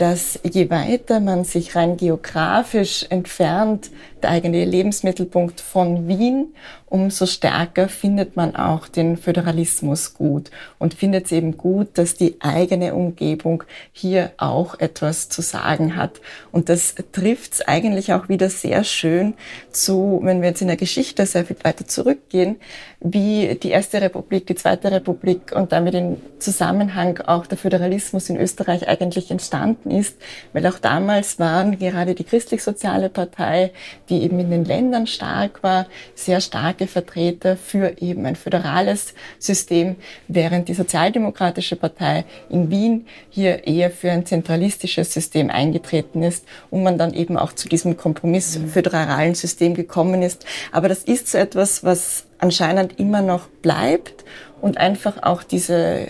dass 0.00 0.38
je 0.42 0.70
weiter 0.70 1.20
man 1.20 1.44
sich 1.44 1.76
rein 1.76 1.98
geografisch 1.98 3.04
entfernt, 3.10 3.90
der 4.22 4.30
eigene 4.30 4.64
Lebensmittelpunkt 4.64 5.60
von 5.60 6.08
Wien, 6.08 6.54
umso 6.86 7.26
stärker 7.26 7.88
findet 7.88 8.34
man 8.36 8.56
auch 8.56 8.88
den 8.88 9.16
Föderalismus 9.16 10.14
gut 10.14 10.50
und 10.78 10.94
findet 10.94 11.26
es 11.26 11.32
eben 11.32 11.56
gut, 11.56 11.98
dass 11.98 12.16
die 12.16 12.36
eigene 12.40 12.94
Umgebung 12.94 13.62
hier 13.92 14.32
auch 14.38 14.78
etwas 14.78 15.28
zu 15.28 15.42
sagen 15.42 15.96
hat. 15.96 16.20
Und 16.50 16.68
das 16.68 16.94
trifft 17.12 17.54
es 17.54 17.68
eigentlich 17.68 18.12
auch 18.12 18.28
wieder 18.28 18.50
sehr 18.50 18.84
schön 18.84 19.34
zu, 19.70 20.20
wenn 20.22 20.40
wir 20.40 20.48
jetzt 20.48 20.62
in 20.62 20.68
der 20.68 20.76
Geschichte 20.76 21.24
sehr 21.26 21.44
viel 21.44 21.56
weiter 21.62 21.86
zurückgehen, 21.86 22.56
wie 23.00 23.54
die 23.54 23.70
Erste 23.70 24.00
Republik, 24.00 24.46
die 24.46 24.54
Zweite 24.54 24.90
Republik 24.90 25.52
und 25.54 25.72
damit 25.72 25.94
im 25.94 26.16
Zusammenhang 26.38 27.18
auch 27.18 27.46
der 27.46 27.56
Föderalismus 27.56 28.28
in 28.28 28.36
Österreich 28.36 28.88
eigentlich 28.88 29.30
entstanden 29.30 29.89
ist, 29.90 30.16
weil 30.52 30.66
auch 30.66 30.78
damals 30.78 31.38
waren 31.38 31.78
gerade 31.78 32.14
die 32.14 32.24
christlich-soziale 32.24 33.08
Partei, 33.08 33.72
die 34.08 34.22
eben 34.22 34.38
in 34.38 34.50
den 34.50 34.64
Ländern 34.64 35.06
stark 35.06 35.62
war, 35.62 35.86
sehr 36.14 36.40
starke 36.40 36.86
Vertreter 36.86 37.56
für 37.56 38.00
eben 38.00 38.26
ein 38.26 38.36
föderales 38.36 39.14
System, 39.38 39.96
während 40.28 40.68
die 40.68 40.74
Sozialdemokratische 40.74 41.76
Partei 41.76 42.24
in 42.48 42.70
Wien 42.70 43.06
hier 43.28 43.66
eher 43.66 43.90
für 43.90 44.10
ein 44.10 44.26
zentralistisches 44.26 45.12
System 45.12 45.50
eingetreten 45.50 46.22
ist 46.22 46.46
und 46.70 46.82
man 46.82 46.98
dann 46.98 47.14
eben 47.14 47.36
auch 47.36 47.52
zu 47.52 47.68
diesem 47.68 47.96
Kompromiss 47.96 48.58
föderalen 48.72 49.34
System 49.34 49.74
gekommen 49.74 50.22
ist. 50.22 50.44
Aber 50.72 50.88
das 50.88 51.04
ist 51.04 51.28
so 51.28 51.38
etwas, 51.38 51.84
was 51.84 52.26
anscheinend 52.38 52.98
immer 52.98 53.22
noch 53.22 53.48
bleibt 53.62 54.24
und 54.60 54.78
einfach 54.78 55.22
auch 55.22 55.42
diese 55.42 56.08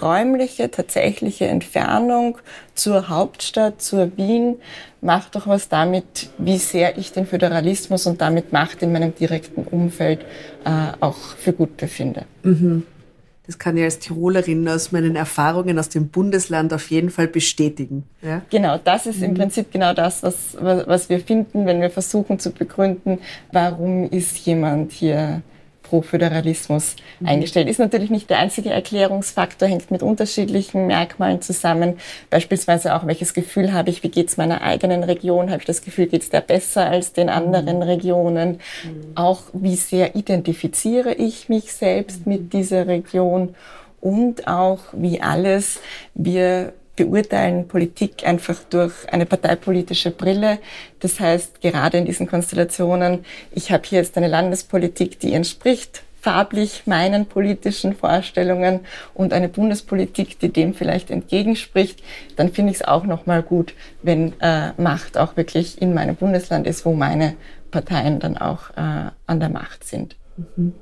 räumliche, 0.00 0.70
tatsächliche 0.70 1.46
Entfernung 1.46 2.38
zur 2.74 3.08
Hauptstadt, 3.08 3.82
zur 3.82 4.16
Wien, 4.16 4.56
macht 5.00 5.34
doch 5.34 5.46
was 5.46 5.68
damit, 5.68 6.30
wie 6.38 6.58
sehr 6.58 6.96
ich 6.96 7.12
den 7.12 7.26
Föderalismus 7.26 8.06
und 8.06 8.20
damit 8.20 8.52
Macht 8.52 8.82
in 8.82 8.92
meinem 8.92 9.14
direkten 9.14 9.64
Umfeld 9.64 10.20
äh, 10.64 10.92
auch 11.00 11.16
für 11.16 11.52
gut 11.52 11.76
befinde. 11.76 12.24
Mhm. 12.42 12.84
Das 13.46 13.58
kann 13.58 13.76
ich 13.76 13.82
als 13.82 13.98
Tirolerin 13.98 14.68
aus 14.68 14.92
meinen 14.92 15.16
Erfahrungen 15.16 15.78
aus 15.78 15.88
dem 15.88 16.08
Bundesland 16.08 16.72
auf 16.72 16.90
jeden 16.90 17.10
Fall 17.10 17.26
bestätigen. 17.26 18.04
Ja? 18.22 18.42
Genau, 18.50 18.78
das 18.78 19.06
ist 19.06 19.18
mhm. 19.18 19.24
im 19.24 19.34
Prinzip 19.34 19.72
genau 19.72 19.92
das, 19.94 20.22
was, 20.22 20.56
was 20.60 21.08
wir 21.08 21.18
finden, 21.18 21.66
wenn 21.66 21.80
wir 21.80 21.90
versuchen 21.90 22.38
zu 22.38 22.52
begründen, 22.52 23.18
warum 23.50 24.08
ist 24.08 24.38
jemand 24.46 24.92
hier 24.92 25.42
pro 25.92 26.00
Föderalismus 26.00 26.96
mhm. 27.20 27.28
eingestellt. 27.28 27.68
Ist 27.68 27.78
natürlich 27.78 28.08
nicht 28.08 28.30
der 28.30 28.38
einzige 28.38 28.70
Erklärungsfaktor, 28.70 29.68
hängt 29.68 29.90
mit 29.90 30.02
unterschiedlichen 30.02 30.86
Merkmalen 30.86 31.42
zusammen. 31.42 31.98
Beispielsweise 32.30 32.94
auch, 32.94 33.06
welches 33.06 33.34
Gefühl 33.34 33.74
habe 33.74 33.90
ich, 33.90 34.02
wie 34.02 34.08
geht 34.08 34.28
es 34.30 34.38
meiner 34.38 34.62
eigenen 34.62 35.04
Region? 35.04 35.50
Habe 35.50 35.60
ich 35.60 35.66
das 35.66 35.82
Gefühl, 35.82 36.06
geht 36.06 36.22
es 36.22 36.30
der 36.30 36.40
besser 36.40 36.86
als 36.86 37.12
den 37.12 37.28
anderen 37.28 37.76
mhm. 37.76 37.82
Regionen? 37.82 38.52
Mhm. 38.52 39.12
Auch, 39.16 39.42
wie 39.52 39.76
sehr 39.76 40.16
identifiziere 40.16 41.12
ich 41.12 41.50
mich 41.50 41.74
selbst 41.74 42.26
mit 42.26 42.44
mhm. 42.44 42.50
dieser 42.50 42.86
Region? 42.86 43.54
Und 44.00 44.48
auch, 44.48 44.78
wie 44.92 45.20
alles 45.20 45.78
wir 46.14 46.72
beurteilen 46.96 47.68
Politik 47.68 48.26
einfach 48.26 48.58
durch 48.70 48.92
eine 49.10 49.26
parteipolitische 49.26 50.10
Brille. 50.10 50.58
Das 51.00 51.20
heißt, 51.20 51.60
gerade 51.60 51.98
in 51.98 52.04
diesen 52.04 52.26
Konstellationen, 52.26 53.24
ich 53.50 53.72
habe 53.72 53.82
hier 53.86 53.98
jetzt 53.98 54.16
eine 54.16 54.28
Landespolitik, 54.28 55.18
die 55.18 55.32
entspricht 55.32 56.02
farblich 56.20 56.82
meinen 56.86 57.26
politischen 57.26 57.94
Vorstellungen 57.94 58.80
und 59.12 59.32
eine 59.32 59.48
Bundespolitik, 59.48 60.38
die 60.38 60.52
dem 60.52 60.72
vielleicht 60.72 61.10
entgegenspricht, 61.10 62.00
dann 62.36 62.52
finde 62.52 62.70
ich 62.70 62.78
es 62.78 62.84
auch 62.84 63.04
nochmal 63.04 63.42
gut, 63.42 63.74
wenn 64.02 64.32
äh, 64.40 64.70
Macht 64.76 65.18
auch 65.18 65.36
wirklich 65.36 65.82
in 65.82 65.94
meinem 65.94 66.14
Bundesland 66.14 66.68
ist, 66.68 66.86
wo 66.86 66.92
meine 66.92 67.34
Parteien 67.72 68.20
dann 68.20 68.38
auch 68.38 68.70
äh, 68.76 69.10
an 69.26 69.40
der 69.40 69.48
Macht 69.48 69.82
sind. 69.82 70.14
Mhm. 70.56 70.74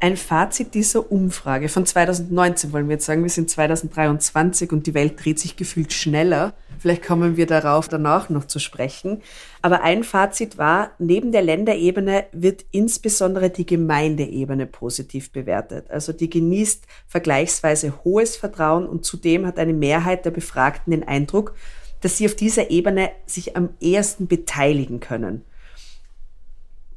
Ein 0.00 0.16
Fazit 0.16 0.74
dieser 0.74 1.10
Umfrage 1.10 1.68
von 1.68 1.84
2019 1.84 2.72
wollen 2.72 2.86
wir 2.86 2.94
jetzt 2.94 3.06
sagen, 3.06 3.24
wir 3.24 3.30
sind 3.30 3.50
2023 3.50 4.70
und 4.70 4.86
die 4.86 4.94
Welt 4.94 5.24
dreht 5.24 5.40
sich 5.40 5.56
gefühlt 5.56 5.92
schneller. 5.92 6.54
Vielleicht 6.78 7.04
kommen 7.04 7.36
wir 7.36 7.46
darauf 7.46 7.88
danach 7.88 8.28
noch 8.28 8.44
zu 8.44 8.60
sprechen. 8.60 9.22
Aber 9.60 9.82
ein 9.82 10.04
Fazit 10.04 10.56
war, 10.56 10.92
neben 11.00 11.32
der 11.32 11.42
Länderebene 11.42 12.26
wird 12.30 12.64
insbesondere 12.70 13.50
die 13.50 13.66
Gemeindeebene 13.66 14.66
positiv 14.66 15.32
bewertet. 15.32 15.90
Also 15.90 16.12
die 16.12 16.30
genießt 16.30 16.84
vergleichsweise 17.08 18.04
hohes 18.04 18.36
Vertrauen 18.36 18.86
und 18.86 19.04
zudem 19.04 19.46
hat 19.46 19.58
eine 19.58 19.72
Mehrheit 19.72 20.24
der 20.24 20.30
Befragten 20.30 20.92
den 20.92 21.08
Eindruck, 21.08 21.56
dass 22.02 22.16
sie 22.16 22.26
auf 22.26 22.36
dieser 22.36 22.70
Ebene 22.70 23.10
sich 23.26 23.56
am 23.56 23.70
ehesten 23.80 24.28
beteiligen 24.28 25.00
können 25.00 25.44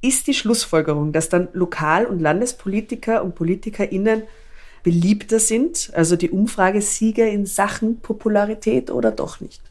ist 0.02 0.28
die 0.28 0.34
Schlussfolgerung, 0.34 1.12
dass 1.12 1.30
dann 1.30 1.48
Lokal- 1.54 2.06
und 2.06 2.20
Landespolitiker 2.20 3.24
und 3.24 3.36
PolitikerInnen 3.36 4.24
beliebter 4.84 5.40
sind, 5.40 5.92
also 5.94 6.16
die 6.16 6.32
Umfragesieger 6.32 7.28
in 7.28 7.46
Sachen 7.46 8.00
Popularität 8.00 8.90
oder 8.90 9.12
doch 9.12 9.40
nicht? 9.40 9.62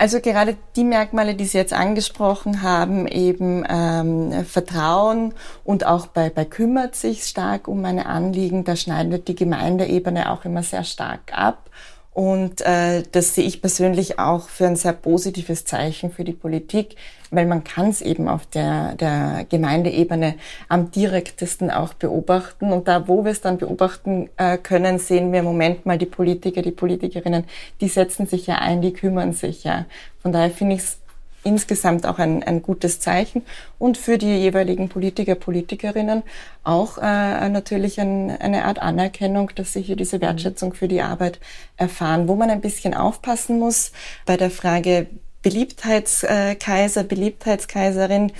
Also 0.00 0.20
gerade 0.20 0.56
die 0.76 0.84
Merkmale, 0.84 1.34
die 1.34 1.44
Sie 1.44 1.58
jetzt 1.58 1.72
angesprochen 1.72 2.62
haben, 2.62 3.08
eben 3.08 3.64
ähm, 3.68 4.44
Vertrauen 4.44 5.34
und 5.64 5.84
auch 5.86 6.06
bei, 6.06 6.30
bei 6.30 6.44
kümmert 6.44 6.94
sich 6.94 7.24
stark 7.24 7.66
um 7.66 7.80
meine 7.80 8.06
Anliegen, 8.06 8.62
da 8.62 8.76
schneidet 8.76 9.26
die 9.26 9.34
Gemeindeebene 9.34 10.30
auch 10.30 10.44
immer 10.44 10.62
sehr 10.62 10.84
stark 10.84 11.32
ab. 11.32 11.68
Und 12.12 12.60
äh, 12.60 13.02
das 13.10 13.34
sehe 13.34 13.44
ich 13.44 13.60
persönlich 13.60 14.20
auch 14.20 14.48
für 14.48 14.66
ein 14.66 14.76
sehr 14.76 14.92
positives 14.92 15.64
Zeichen 15.64 16.12
für 16.12 16.24
die 16.24 16.32
Politik, 16.32 16.94
weil 17.30 17.46
man 17.46 17.64
kann 17.64 17.88
es 17.88 18.02
eben 18.02 18.28
auf 18.28 18.46
der, 18.46 18.94
der 18.94 19.46
Gemeindeebene 19.48 20.34
am 20.68 20.90
direktesten 20.90 21.70
auch 21.70 21.94
beobachten. 21.94 22.72
Und 22.72 22.88
da, 22.88 23.08
wo 23.08 23.24
wir 23.24 23.32
es 23.32 23.40
dann 23.40 23.58
beobachten 23.58 24.30
äh, 24.36 24.58
können, 24.58 24.98
sehen 24.98 25.32
wir 25.32 25.40
im 25.40 25.44
Moment 25.44 25.86
mal 25.86 25.98
die 25.98 26.06
Politiker, 26.06 26.62
die 26.62 26.70
Politikerinnen, 26.70 27.44
die 27.80 27.88
setzen 27.88 28.26
sich 28.26 28.46
ja 28.46 28.56
ein, 28.56 28.82
die 28.82 28.92
kümmern 28.92 29.32
sich 29.32 29.64
ja. 29.64 29.86
Von 30.22 30.32
daher 30.32 30.50
finde 30.50 30.76
ich 30.76 30.82
es 30.82 30.98
insgesamt 31.44 32.06
auch 32.06 32.18
ein, 32.18 32.42
ein 32.42 32.62
gutes 32.62 33.00
Zeichen 33.00 33.42
und 33.78 33.96
für 33.96 34.18
die 34.18 34.36
jeweiligen 34.36 34.88
Politiker, 34.88 35.34
Politikerinnen 35.34 36.22
auch 36.64 36.98
äh, 36.98 37.48
natürlich 37.48 38.00
ein, 38.00 38.30
eine 38.30 38.64
Art 38.64 38.80
Anerkennung, 38.80 39.50
dass 39.54 39.72
sie 39.72 39.80
hier 39.80 39.96
diese 39.96 40.20
Wertschätzung 40.20 40.74
für 40.74 40.88
die 40.88 41.00
Arbeit 41.00 41.40
erfahren. 41.76 42.28
Wo 42.28 42.34
man 42.34 42.50
ein 42.50 42.60
bisschen 42.60 42.94
aufpassen 42.94 43.58
muss 43.58 43.92
bei 44.26 44.36
der 44.36 44.50
Frage, 44.50 45.06
Beliebtheitskaiser, 45.48 47.04
Beliebtheitskaiserin. 47.04 48.32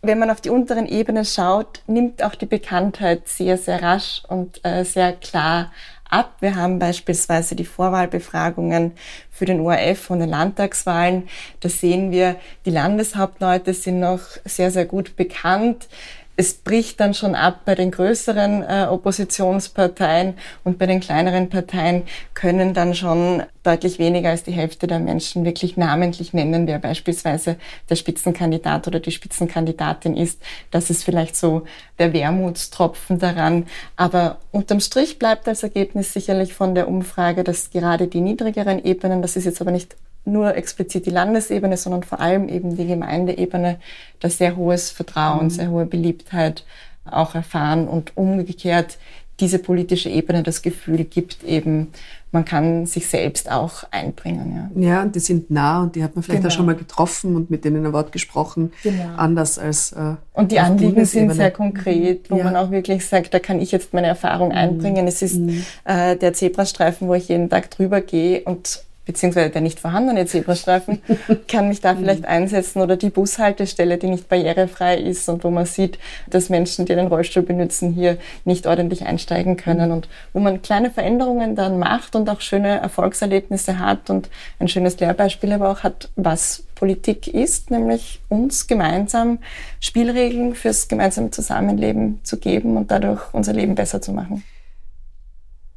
Wenn 0.00 0.18
man 0.18 0.28
auf 0.28 0.40
die 0.40 0.50
unteren 0.50 0.86
Ebenen 0.86 1.24
schaut, 1.24 1.82
nimmt 1.86 2.24
auch 2.24 2.34
die 2.34 2.46
Bekanntheit 2.46 3.28
sehr, 3.28 3.56
sehr 3.56 3.80
rasch 3.80 4.22
und 4.26 4.58
äh, 4.64 4.84
sehr 4.84 5.12
klar 5.12 5.70
ab. 6.10 6.34
Wir 6.40 6.56
haben 6.56 6.80
beispielsweise 6.80 7.54
die 7.54 7.64
Vorwahlbefragungen 7.64 8.90
für 9.30 9.44
den 9.44 9.60
ORF 9.60 10.10
und 10.10 10.18
den 10.18 10.30
Landtagswahlen. 10.30 11.28
Da 11.60 11.68
sehen 11.68 12.10
wir, 12.10 12.34
die 12.66 12.70
Landeshauptleute 12.70 13.72
sind 13.72 14.00
noch 14.00 14.22
sehr, 14.44 14.72
sehr 14.72 14.84
gut 14.84 15.14
bekannt 15.14 15.86
es 16.42 16.54
bricht 16.54 16.98
dann 16.98 17.14
schon 17.14 17.36
ab 17.36 17.60
bei 17.64 17.76
den 17.76 17.92
größeren 17.92 18.64
äh, 18.64 18.86
Oppositionsparteien 18.90 20.34
und 20.64 20.76
bei 20.76 20.86
den 20.86 20.98
kleineren 20.98 21.48
Parteien 21.48 22.02
können 22.34 22.74
dann 22.74 22.96
schon 22.96 23.44
deutlich 23.62 24.00
weniger 24.00 24.30
als 24.30 24.42
die 24.42 24.50
Hälfte 24.50 24.88
der 24.88 24.98
Menschen 24.98 25.44
wirklich 25.44 25.76
namentlich 25.76 26.32
nennen, 26.32 26.66
wer 26.66 26.80
beispielsweise 26.80 27.58
der 27.88 27.94
Spitzenkandidat 27.94 28.88
oder 28.88 28.98
die 28.98 29.12
Spitzenkandidatin 29.12 30.16
ist. 30.16 30.42
Das 30.72 30.90
ist 30.90 31.04
vielleicht 31.04 31.36
so 31.36 31.62
der 32.00 32.12
Wermutstropfen 32.12 33.20
daran. 33.20 33.66
Aber 33.94 34.38
unterm 34.50 34.80
Strich 34.80 35.20
bleibt 35.20 35.46
als 35.46 35.62
Ergebnis 35.62 36.12
sicherlich 36.12 36.54
von 36.54 36.74
der 36.74 36.88
Umfrage, 36.88 37.44
dass 37.44 37.70
gerade 37.70 38.08
die 38.08 38.20
niedrigeren 38.20 38.84
Ebenen, 38.84 39.22
das 39.22 39.36
ist 39.36 39.44
jetzt 39.44 39.60
aber 39.60 39.70
nicht 39.70 39.94
nur 40.24 40.54
explizit 40.56 41.06
die 41.06 41.10
Landesebene, 41.10 41.76
sondern 41.76 42.02
vor 42.02 42.20
allem 42.20 42.48
eben 42.48 42.76
die 42.76 42.86
Gemeindeebene, 42.86 43.78
da 44.20 44.30
sehr 44.30 44.56
hohes 44.56 44.90
Vertrauen, 44.90 45.44
mhm. 45.44 45.50
sehr 45.50 45.70
hohe 45.70 45.86
Beliebtheit 45.86 46.64
auch 47.04 47.34
erfahren 47.34 47.88
und 47.88 48.16
umgekehrt 48.16 48.98
diese 49.40 49.58
politische 49.58 50.08
Ebene 50.08 50.42
das 50.42 50.62
Gefühl 50.62 51.04
gibt 51.04 51.42
eben, 51.42 51.88
man 52.30 52.44
kann 52.44 52.86
sich 52.86 53.08
selbst 53.08 53.50
auch 53.50 53.84
einbringen. 53.90 54.70
Ja, 54.76 54.88
ja 54.88 55.02
und 55.02 55.14
die 55.14 55.20
sind 55.20 55.50
nah 55.50 55.82
und 55.82 55.96
die 55.96 56.04
hat 56.04 56.14
man 56.14 56.22
vielleicht 56.22 56.42
genau. 56.42 56.52
auch 56.52 56.56
schon 56.56 56.66
mal 56.66 56.76
getroffen 56.76 57.34
und 57.34 57.50
mit 57.50 57.64
denen 57.64 57.84
ein 57.84 57.92
Wort 57.92 58.12
gesprochen, 58.12 58.72
genau. 58.82 59.16
anders 59.16 59.58
als 59.58 59.92
äh, 59.92 60.14
Und 60.32 60.52
die 60.52 60.60
Anliegen 60.60 61.04
sind 61.04 61.32
sehr 61.34 61.50
konkret, 61.50 62.30
wo 62.30 62.36
ja. 62.36 62.44
man 62.44 62.56
auch 62.56 62.70
wirklich 62.70 63.06
sagt, 63.06 63.34
da 63.34 63.38
kann 63.38 63.60
ich 63.60 63.72
jetzt 63.72 63.92
meine 63.92 64.06
Erfahrung 64.06 64.50
mhm. 64.50 64.54
einbringen. 64.54 65.06
Es 65.06 65.22
ist 65.22 65.38
mhm. 65.38 65.64
äh, 65.84 66.16
der 66.16 66.32
Zebrastreifen, 66.32 67.08
wo 67.08 67.14
ich 67.14 67.28
jeden 67.28 67.50
Tag 67.50 67.70
drüber 67.70 68.00
gehe 68.00 68.42
und 68.42 68.84
beziehungsweise 69.04 69.50
der 69.50 69.62
nicht 69.62 69.80
vorhandene 69.80 70.26
Zebrastreifen, 70.26 71.02
kann 71.48 71.68
mich 71.68 71.80
da 71.80 71.94
vielleicht 71.94 72.24
einsetzen 72.24 72.80
oder 72.80 72.96
die 72.96 73.10
Bushaltestelle, 73.10 73.98
die 73.98 74.08
nicht 74.08 74.28
barrierefrei 74.28 74.96
ist 74.96 75.28
und 75.28 75.44
wo 75.44 75.50
man 75.50 75.66
sieht, 75.66 75.98
dass 76.28 76.48
Menschen, 76.48 76.86
die 76.86 76.94
den 76.94 77.08
Rollstuhl 77.08 77.42
benutzen, 77.42 77.92
hier 77.92 78.18
nicht 78.44 78.66
ordentlich 78.66 79.04
einsteigen 79.04 79.56
können 79.56 79.90
und 79.90 80.08
wo 80.32 80.40
man 80.40 80.62
kleine 80.62 80.90
Veränderungen 80.90 81.56
dann 81.56 81.78
macht 81.78 82.14
und 82.14 82.28
auch 82.30 82.40
schöne 82.40 82.80
Erfolgserlebnisse 82.80 83.78
hat 83.78 84.10
und 84.10 84.30
ein 84.58 84.68
schönes 84.68 84.98
Lehrbeispiel 85.00 85.52
aber 85.52 85.70
auch 85.70 85.82
hat, 85.82 86.10
was 86.16 86.64
Politik 86.74 87.28
ist, 87.28 87.70
nämlich 87.70 88.20
uns 88.28 88.66
gemeinsam 88.66 89.38
Spielregeln 89.78 90.54
fürs 90.54 90.88
gemeinsame 90.88 91.30
Zusammenleben 91.30 92.20
zu 92.24 92.38
geben 92.38 92.76
und 92.76 92.90
dadurch 92.90 93.22
unser 93.32 93.52
Leben 93.52 93.74
besser 93.74 94.02
zu 94.02 94.12
machen. 94.12 94.42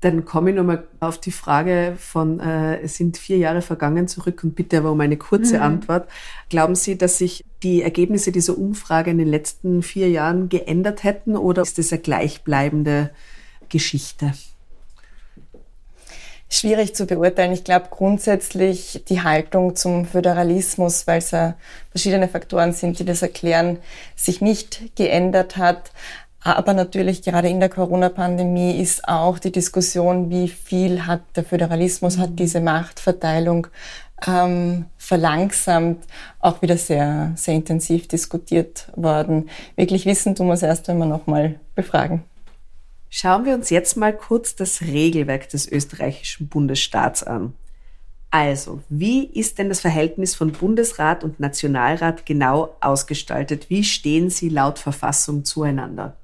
Dann 0.02 0.26
komme 0.26 0.52
ich 0.52 0.56
nochmal 0.56 0.84
auf 1.00 1.20
die 1.20 1.32
Frage 1.32 1.96
von, 1.98 2.40
äh, 2.40 2.80
es 2.82 2.96
sind 2.96 3.18
vier 3.18 3.38
Jahre 3.38 3.62
vergangen 3.62 4.08
zurück 4.08 4.44
und 4.44 4.56
bitte 4.56 4.78
aber 4.78 4.92
um 4.92 5.00
eine 5.02 5.18
kurze 5.18 5.58
mhm. 5.58 5.64
Antwort. 5.64 6.10
Glauben 6.50 6.76
Sie, 6.76 6.98
dass 6.98 7.18
sich 7.18 7.44
die 7.64 7.82
Ergebnisse 7.82 8.32
dieser 8.32 8.58
Umfrage 8.58 9.12
in 9.12 9.18
den 9.18 9.28
letzten 9.28 9.82
vier 9.82 10.10
Jahren 10.10 10.50
geändert 10.50 11.04
hätten 11.04 11.36
oder 11.36 11.64
ist 11.64 11.78
das 11.78 11.92
eine 11.92 12.02
gleichbleibende 12.02 13.10
Geschichte? 13.70 14.34
Schwierig 16.48 16.94
zu 16.94 17.08
beurteilen. 17.08 17.54
Ich 17.54 17.64
glaube 17.64 17.88
grundsätzlich 17.90 19.04
die 19.10 19.24
Haltung 19.24 19.76
zum 19.76 20.06
Föderalismus, 20.06 21.08
weil 21.08 21.18
es 21.18 21.32
ja 21.32 21.56
verschiedene 21.90 22.28
Faktoren 22.30 22.72
sind, 22.72 23.00
die 23.00 23.06
das 23.06 23.24
erklären, 23.24 23.80
sich 24.16 24.42
nicht 24.42 24.96
geändert 24.96 25.58
hat. 25.58 25.92
Aber 26.46 26.76
natürlich 26.76 27.24
gerade 27.24 27.50
in 27.50 27.60
der 27.60 27.70
Corona-Pandemie 27.70 28.80
ist 28.80 29.08
auch 29.08 29.40
die 29.40 29.52
Diskussion, 29.52 30.30
wie 30.30 30.48
viel 30.48 31.08
hat 31.08 31.24
der 31.36 31.44
Föderalismus, 31.44 32.20
hat 32.20 32.38
diese 32.38 32.62
Machtverteilung 32.62 33.66
ähm, 34.28 34.86
verlangsamt, 35.00 36.06
auch 36.40 36.62
wieder 36.62 36.78
sehr, 36.78 37.32
sehr 37.36 37.56
intensiv 37.56 38.08
diskutiert 38.08 38.92
worden. 38.96 39.50
Wirklich 39.76 40.06
wissen 40.06 40.36
tun 40.36 40.46
wir 40.46 40.54
es 40.54 40.62
erst, 40.62 40.88
wenn 40.88 41.00
wir 41.00 41.08
nochmal 41.08 41.60
befragen. 41.74 42.24
Schauen 43.10 43.46
wir 43.46 43.56
uns 43.56 43.72
jetzt 43.72 43.98
mal 43.98 44.16
kurz 44.16 44.56
das 44.56 44.82
Regelwerk 44.82 45.50
des 45.50 45.68
österreichischen 45.68 46.48
Bundesstaats 46.48 47.24
an. 47.24 47.54
Also, 48.30 48.84
wie 48.90 49.26
ist 49.26 49.58
denn 49.58 49.70
das 49.70 49.82
Verhältnis 49.82 50.36
von 50.36 50.52
Bundesrat 50.52 51.24
und 51.24 51.40
Nationalrat 51.40 52.28
genau 52.28 52.76
ausgestaltet? 52.82 53.72
Wie 53.72 53.84
stehen 53.84 54.30
sie 54.30 54.50
laut 54.50 54.78
Verfassung 54.78 55.44
zueinander? 55.44 56.16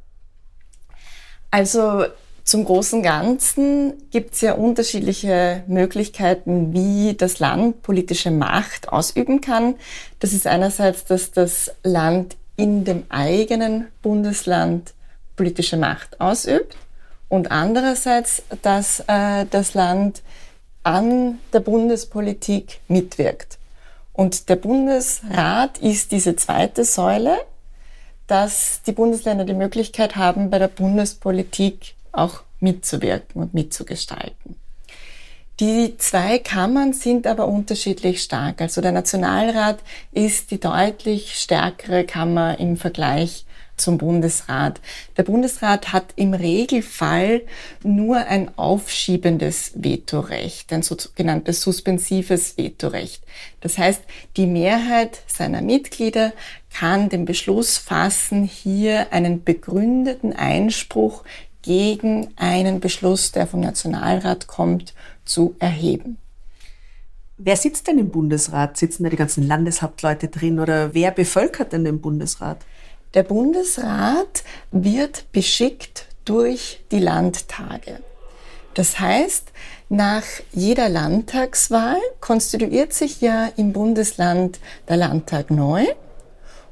Also 1.51 2.05
zum 2.43 2.65
großen 2.65 3.03
Ganzen 3.03 3.93
gibt 4.09 4.33
es 4.33 4.41
ja 4.41 4.53
unterschiedliche 4.53 5.63
Möglichkeiten, 5.67 6.73
wie 6.73 7.13
das 7.13 7.39
Land 7.39 7.83
politische 7.83 8.31
Macht 8.31 8.89
ausüben 8.89 9.41
kann. 9.41 9.75
Das 10.19 10.33
ist 10.33 10.47
einerseits, 10.47 11.05
dass 11.05 11.31
das 11.31 11.71
Land 11.83 12.35
in 12.55 12.83
dem 12.83 13.03
eigenen 13.09 13.87
Bundesland 14.01 14.93
politische 15.35 15.77
Macht 15.77 16.19
ausübt 16.19 16.75
und 17.29 17.51
andererseits, 17.51 18.43
dass 18.61 19.01
äh, 19.07 19.45
das 19.49 19.73
Land 19.73 20.21
an 20.83 21.39
der 21.53 21.59
Bundespolitik 21.59 22.79
mitwirkt. 22.87 23.57
Und 24.13 24.49
der 24.49 24.57
Bundesrat 24.57 25.77
ist 25.77 26.11
diese 26.11 26.35
zweite 26.35 26.83
Säule, 26.83 27.37
dass 28.31 28.81
die 28.83 28.93
Bundesländer 28.93 29.43
die 29.43 29.53
Möglichkeit 29.53 30.15
haben, 30.15 30.49
bei 30.49 30.57
der 30.57 30.69
Bundespolitik 30.69 31.95
auch 32.13 32.43
mitzuwirken 32.61 33.41
und 33.41 33.53
mitzugestalten. 33.53 34.55
Die 35.59 35.97
zwei 35.97 36.39
Kammern 36.39 36.93
sind 36.93 37.27
aber 37.27 37.49
unterschiedlich 37.49 38.23
stark. 38.23 38.61
Also 38.61 38.79
der 38.79 38.93
Nationalrat 38.93 39.79
ist 40.13 40.49
die 40.51 40.61
deutlich 40.61 41.35
stärkere 41.35 42.05
Kammer 42.05 42.57
im 42.57 42.77
Vergleich 42.77 43.45
zum 43.81 43.97
Bundesrat. 43.97 44.79
Der 45.17 45.23
Bundesrat 45.23 45.91
hat 45.91 46.13
im 46.15 46.33
Regelfall 46.33 47.41
nur 47.83 48.17
ein 48.17 48.57
aufschiebendes 48.57 49.73
Vetorecht, 49.75 50.71
ein 50.71 50.83
sogenanntes 50.83 51.61
suspensives 51.61 52.57
Vetorecht. 52.57 53.23
Das 53.59 53.77
heißt, 53.77 54.01
die 54.37 54.47
Mehrheit 54.47 55.21
seiner 55.27 55.61
Mitglieder 55.61 56.33
kann 56.73 57.09
den 57.09 57.25
Beschluss 57.25 57.77
fassen, 57.77 58.43
hier 58.43 59.11
einen 59.11 59.43
begründeten 59.43 60.33
Einspruch 60.33 61.23
gegen 61.61 62.29
einen 62.37 62.79
Beschluss, 62.79 63.31
der 63.31 63.47
vom 63.47 63.59
Nationalrat 63.59 64.47
kommt, 64.47 64.93
zu 65.25 65.55
erheben. 65.59 66.17
Wer 67.43 67.55
sitzt 67.55 67.87
denn 67.87 67.97
im 67.97 68.09
Bundesrat? 68.09 68.77
Sitzen 68.77 69.03
da 69.03 69.09
die 69.09 69.15
ganzen 69.15 69.47
Landeshauptleute 69.47 70.27
drin 70.27 70.59
oder 70.59 70.93
wer 70.93 71.09
bevölkert 71.09 71.73
denn 71.73 71.83
den 71.83 71.99
Bundesrat? 71.99 72.59
Der 73.13 73.23
Bundesrat 73.23 74.43
wird 74.71 75.31
beschickt 75.33 76.05
durch 76.23 76.81
die 76.91 76.99
Landtage. 76.99 77.99
Das 78.73 78.99
heißt, 78.99 79.49
nach 79.89 80.23
jeder 80.53 80.87
Landtagswahl 80.87 81.99
konstituiert 82.21 82.93
sich 82.93 83.19
ja 83.19 83.49
im 83.57 83.73
Bundesland 83.73 84.59
der 84.87 84.95
Landtag 84.95 85.51
neu 85.51 85.85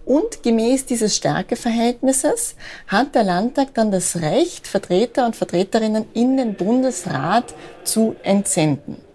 und 0.06 0.42
gemäß 0.42 0.86
dieses 0.86 1.18
Stärkeverhältnisses 1.18 2.56
hat 2.88 3.16
der 3.16 3.24
Landtag 3.24 3.74
dann 3.74 3.92
das 3.92 4.22
Recht, 4.22 4.66
Vertreter 4.66 5.26
und 5.26 5.36
Vertreterinnen 5.36 6.06
in 6.14 6.38
den 6.38 6.56
Bundesrat 6.56 7.54
zu 7.84 8.16
entsenden. 8.24 9.09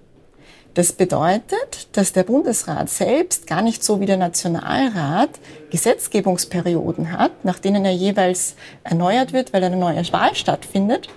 Das 0.75 0.93
bedeutet, 0.93 1.89
dass 1.93 2.13
der 2.13 2.25
Bundesrat 2.25 2.91
selbst 2.91 3.47
gar 3.47 3.63
nicht 3.63 3.85
so 3.85 4.01
wie 4.01 4.07
der 4.07 4.17
Nationalrat 4.17 5.31
Gesetzgebungsperioden 5.71 7.17
hat, 7.17 7.45
nach 7.45 7.61
denen 7.61 7.85
er 7.85 7.93
jeweils 7.93 8.57
erneuert 8.83 9.33
wird, 9.33 9.53
weil 9.53 9.63
eine 9.63 9.77
neue 9.77 10.13
Wahl 10.13 10.35
stattfindet, 10.35 11.09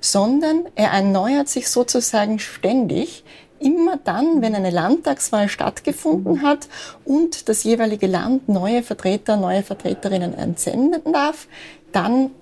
sondern 0.00 0.66
er 0.74 0.90
erneuert 0.90 1.48
sich 1.48 1.68
sozusagen 1.68 2.40
ständig, 2.40 3.22
immer 3.60 3.96
dann, 3.96 4.42
wenn 4.42 4.56
eine 4.56 4.70
Landtagswahl 4.70 5.48
stattgefunden 5.48 6.42
hat 6.42 6.68
und 7.04 7.48
das 7.48 7.62
jeweilige 7.62 8.08
Land 8.08 8.48
neue 8.48 8.82
Vertreter, 8.82 9.36
neue 9.36 9.62
Vertreterinnen 9.62 10.34
entsenden 10.34 11.12
darf, 11.12 11.46
dann 11.92 12.32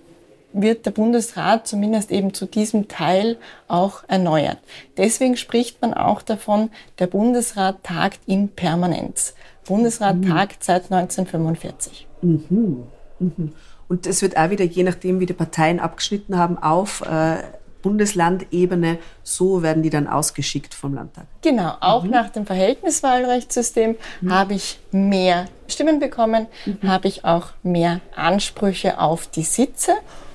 wird 0.54 0.86
der 0.86 0.92
Bundesrat 0.92 1.66
zumindest 1.66 2.10
eben 2.10 2.32
zu 2.32 2.46
diesem 2.46 2.88
Teil 2.88 3.36
auch 3.68 4.04
erneuert. 4.08 4.58
Deswegen 4.96 5.36
spricht 5.36 5.82
man 5.82 5.92
auch 5.92 6.22
davon, 6.22 6.70
der 6.98 7.08
Bundesrat 7.08 7.82
tagt 7.82 8.20
in 8.26 8.48
Permanenz. 8.48 9.34
Bundesrat 9.66 10.16
mhm. 10.16 10.28
tagt 10.28 10.64
seit 10.64 10.84
1945. 10.90 12.06
Mhm. 12.22 12.84
Mhm. 13.18 13.52
Und 13.88 14.06
es 14.06 14.22
wird 14.22 14.36
auch 14.36 14.50
wieder, 14.50 14.64
je 14.64 14.82
nachdem, 14.82 15.20
wie 15.20 15.26
die 15.26 15.34
Parteien 15.34 15.80
abgeschnitten 15.80 16.38
haben, 16.38 16.56
auf 16.56 17.02
äh, 17.02 17.36
Bundeslandebene, 17.82 18.98
so 19.22 19.62
werden 19.62 19.82
die 19.82 19.90
dann 19.90 20.06
ausgeschickt 20.06 20.72
vom 20.72 20.94
Landtag. 20.94 21.26
Genau, 21.42 21.74
auch 21.80 22.04
mhm. 22.04 22.10
nach 22.10 22.30
dem 22.30 22.46
Verhältniswahlrechtssystem 22.46 23.96
mhm. 24.22 24.32
habe 24.32 24.54
ich 24.54 24.78
mehr 24.90 25.46
Stimmen 25.68 26.00
bekommen, 26.00 26.46
mhm. 26.64 26.88
habe 26.88 27.08
ich 27.08 27.26
auch 27.26 27.48
mehr 27.62 28.00
Ansprüche 28.16 28.98
auf 28.98 29.26
die 29.26 29.42
Sitze 29.42 29.92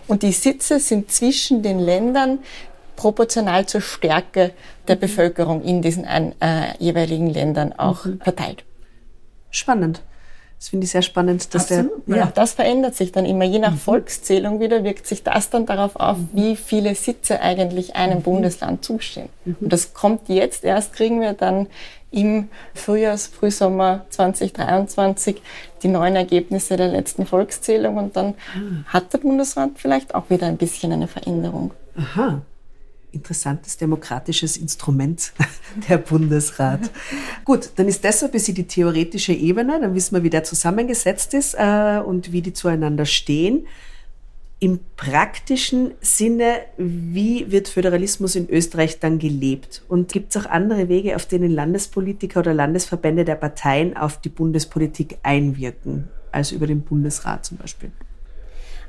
und 0.09 0.23
die 0.23 0.31
Sitze 0.31 0.79
sind 0.79 1.11
zwischen 1.11 1.61
den 1.63 1.79
Ländern 1.79 2.39
proportional 2.95 3.65
zur 3.65 3.81
Stärke 3.81 4.51
der 4.87 4.97
mhm. 4.97 4.99
Bevölkerung 4.99 5.61
in 5.63 5.81
diesen 5.81 6.05
ein, 6.05 6.33
äh, 6.41 6.73
jeweiligen 6.79 7.29
Ländern 7.29 7.73
auch 7.73 8.05
mhm. 8.05 8.19
verteilt. 8.19 8.65
Spannend. 9.51 10.01
Das 10.57 10.69
finde 10.69 10.83
ich 10.83 10.91
sehr 10.91 11.03
spannend, 11.03 11.53
dass 11.53 11.71
Absolut. 11.71 12.05
der. 12.05 12.17
Ja. 12.17 12.23
Auch 12.25 12.31
das 12.31 12.51
verändert 12.51 12.93
sich 12.93 13.13
dann 13.13 13.25
immer. 13.25 13.45
Je 13.45 13.59
nach 13.59 13.71
mhm. 13.71 13.77
Volkszählung 13.77 14.59
wieder 14.59 14.83
wirkt 14.83 15.07
sich 15.07 15.23
das 15.23 15.49
dann 15.49 15.65
darauf 15.65 15.95
auf, 15.95 16.17
wie 16.33 16.57
viele 16.57 16.95
Sitze 16.95 17.39
eigentlich 17.39 17.95
einem 17.95 18.17
mhm. 18.17 18.23
Bundesland 18.23 18.83
zustehen. 18.83 19.29
Mhm. 19.45 19.55
Und 19.61 19.71
das 19.71 19.93
kommt 19.93 20.27
jetzt 20.27 20.65
erst, 20.65 20.91
kriegen 20.91 21.21
wir 21.21 21.31
dann 21.31 21.67
im 22.11 22.49
Frühjahrs-, 22.73 23.27
Frühsommer 23.27 24.05
2023 24.09 25.41
die 25.83 25.87
neuen 25.87 26.15
Ergebnisse 26.15 26.77
der 26.77 26.89
letzten 26.89 27.25
Volkszählung 27.25 27.97
und 27.97 28.15
dann 28.15 28.33
ah. 28.55 28.93
hat 28.93 29.13
der 29.13 29.19
Bundesrat 29.19 29.71
vielleicht 29.75 30.15
auch 30.15 30.29
wieder 30.29 30.47
ein 30.47 30.57
bisschen 30.57 30.91
eine 30.91 31.07
Veränderung. 31.07 31.71
Aha. 31.95 32.41
Interessantes 33.11 33.77
demokratisches 33.77 34.57
Instrument, 34.57 35.33
der 35.89 35.97
Bundesrat. 35.97 36.91
Gut, 37.43 37.71
dann 37.75 37.87
ist 37.87 38.03
das 38.03 38.23
ein 38.23 38.31
bisschen 38.31 38.55
die 38.55 38.67
theoretische 38.67 39.33
Ebene, 39.33 39.79
dann 39.79 39.95
wissen 39.95 40.15
wir, 40.15 40.23
wie 40.23 40.29
der 40.29 40.43
zusammengesetzt 40.43 41.33
ist 41.33 41.55
äh, 41.55 42.01
und 42.05 42.31
wie 42.31 42.41
die 42.41 42.53
zueinander 42.53 43.05
stehen 43.05 43.65
im 44.59 44.79
praktischen 44.97 45.91
Sinne, 46.01 46.59
wie 46.77 47.49
wird 47.49 47.69
Föderalismus 47.69 48.35
in 48.35 48.49
Österreich 48.49 48.99
dann 48.99 49.17
gelebt? 49.17 49.83
Und 49.87 50.11
gibt 50.11 50.35
es 50.35 50.41
auch 50.41 50.49
andere 50.49 50.89
Wege, 50.89 51.15
auf 51.15 51.25
denen 51.25 51.51
Landespolitiker 51.51 52.41
oder 52.41 52.53
Landesverbände 52.53 53.23
der 53.23 53.35
Parteien 53.35 53.95
auf 53.95 54.19
die 54.19 54.29
Bundespolitik 54.29 55.17
einwirken, 55.23 56.09
als 56.31 56.51
über 56.51 56.67
den 56.67 56.81
Bundesrat 56.81 57.45
zum 57.45 57.57
Beispiel? 57.57 57.91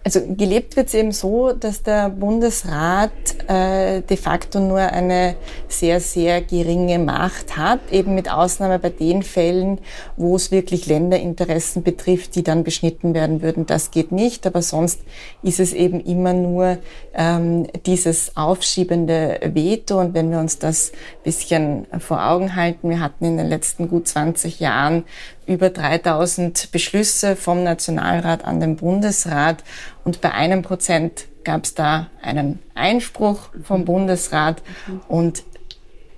Also 0.03 0.21
gelebt 0.35 0.77
wird 0.77 0.89
es 0.89 0.95
eben 0.95 1.13
so, 1.13 1.53
dass 1.53 1.83
der 1.83 2.09
Bundesrat 2.09 3.11
äh, 3.49 4.01
de 4.01 4.17
facto 4.17 4.59
nur 4.59 4.79
eine 4.79 5.37
sehr, 5.69 6.01
sehr 6.01 6.41
geringe 6.41 6.99
Macht 6.99 7.59
hat, 7.59 7.81
eben 7.91 8.15
mit 8.15 8.31
Ausnahme 8.31 8.79
bei 8.79 8.89
den 8.89 9.23
Fällen, 9.23 9.79
wo 10.17 10.37
es 10.37 10.51
wirklich 10.51 10.87
Länderinteressen 10.87 11.83
betrifft, 11.83 12.35
die 12.35 12.43
dann 12.43 12.65
beschnitten 12.65 13.13
werden 13.13 13.43
würden. 13.43 13.67
Das 13.67 13.91
geht 13.91 14.11
nicht, 14.11 14.47
aber 14.47 14.63
sonst 14.63 15.01
ist 15.43 15.61
es 15.61 15.75
eben 15.75 16.01
immer 16.01 16.33
nur 16.33 16.79
ähm, 17.15 17.67
dieses 17.85 18.39
aufschiebende 18.39 19.39
Veto. 19.53 20.01
Und 20.01 20.15
wenn 20.15 20.31
wir 20.31 20.39
uns 20.39 20.59
das 20.59 20.93
bisschen 21.25 21.87
vor 21.99 22.27
Augen 22.27 22.57
halten, 22.57 22.89
wir 22.89 23.01
hatten 23.01 23.27
in 23.27 23.37
den 23.37 23.49
letzten 23.49 23.89
gut 23.89 24.09
20 24.09 24.61
Jahren 24.61 25.05
über 25.51 25.71
3000 25.71 26.71
Beschlüsse 26.71 27.35
vom 27.35 27.65
Nationalrat 27.65 28.45
an 28.45 28.61
den 28.61 28.77
Bundesrat 28.77 29.65
und 30.05 30.21
bei 30.21 30.31
einem 30.31 30.63
Prozent 30.63 31.27
gab 31.43 31.65
es 31.65 31.75
da 31.75 32.07
einen 32.23 32.61
Einspruch 32.77 33.49
vom 33.65 33.85
Bundesrat 33.85 34.63
und 35.09 35.43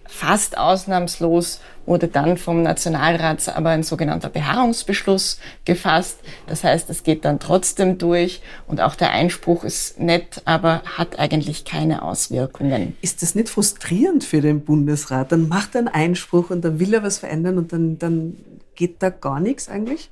fast 0.07 0.59
ausnahmslos 0.59 1.61
wurde 1.87 2.09
dann 2.09 2.37
vom 2.37 2.63
Nationalrat 2.63 3.49
aber 3.57 3.71
ein 3.71 3.83
sogenannter 3.83 4.29
Beharrungsbeschluss 4.29 5.41
gefasst. 5.65 6.19
Das 6.47 6.63
heißt, 6.63 6.91
es 6.91 7.03
geht 7.03 7.25
dann 7.25 7.41
trotzdem 7.41 7.97
durch 7.97 8.43
und 8.67 8.83
auch 8.83 8.95
der 8.95 9.13
Einspruch 9.13 9.65
ist 9.65 9.99
nett, 9.99 10.43
aber 10.45 10.83
hat 10.85 11.19
eigentlich 11.19 11.65
keine 11.65 12.03
Auswirkungen. 12.03 12.97
Ist 13.01 13.23
das 13.23 13.35
nicht 13.35 13.49
frustrierend 13.49 14.25
für 14.25 14.43
den 14.43 14.61
Bundesrat? 14.61 15.33
Dann 15.33 15.49
macht 15.49 15.75
er 15.75 15.81
einen 15.81 15.89
Einspruch 15.89 16.51
und 16.51 16.63
dann 16.63 16.79
will 16.79 16.93
er 16.93 17.03
was 17.03 17.19
verändern 17.19 17.57
und 17.57 17.73
dann, 17.73 17.99
dann 17.99 18.37
Geht 18.75 19.03
da 19.03 19.11
gar 19.11 19.41
nichts 19.41 19.69
eigentlich? 19.69 20.11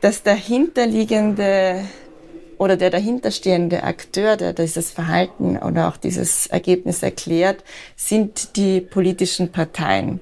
Das 0.00 0.22
dahinterliegende 0.22 1.84
oder 2.58 2.76
der 2.76 2.90
dahinterstehende 2.90 3.82
Akteur, 3.82 4.36
der 4.36 4.52
dieses 4.52 4.90
Verhalten 4.90 5.56
oder 5.56 5.88
auch 5.88 5.96
dieses 5.96 6.46
Ergebnis 6.46 7.02
erklärt, 7.02 7.64
sind 7.96 8.56
die 8.56 8.80
politischen 8.80 9.52
Parteien. 9.52 10.20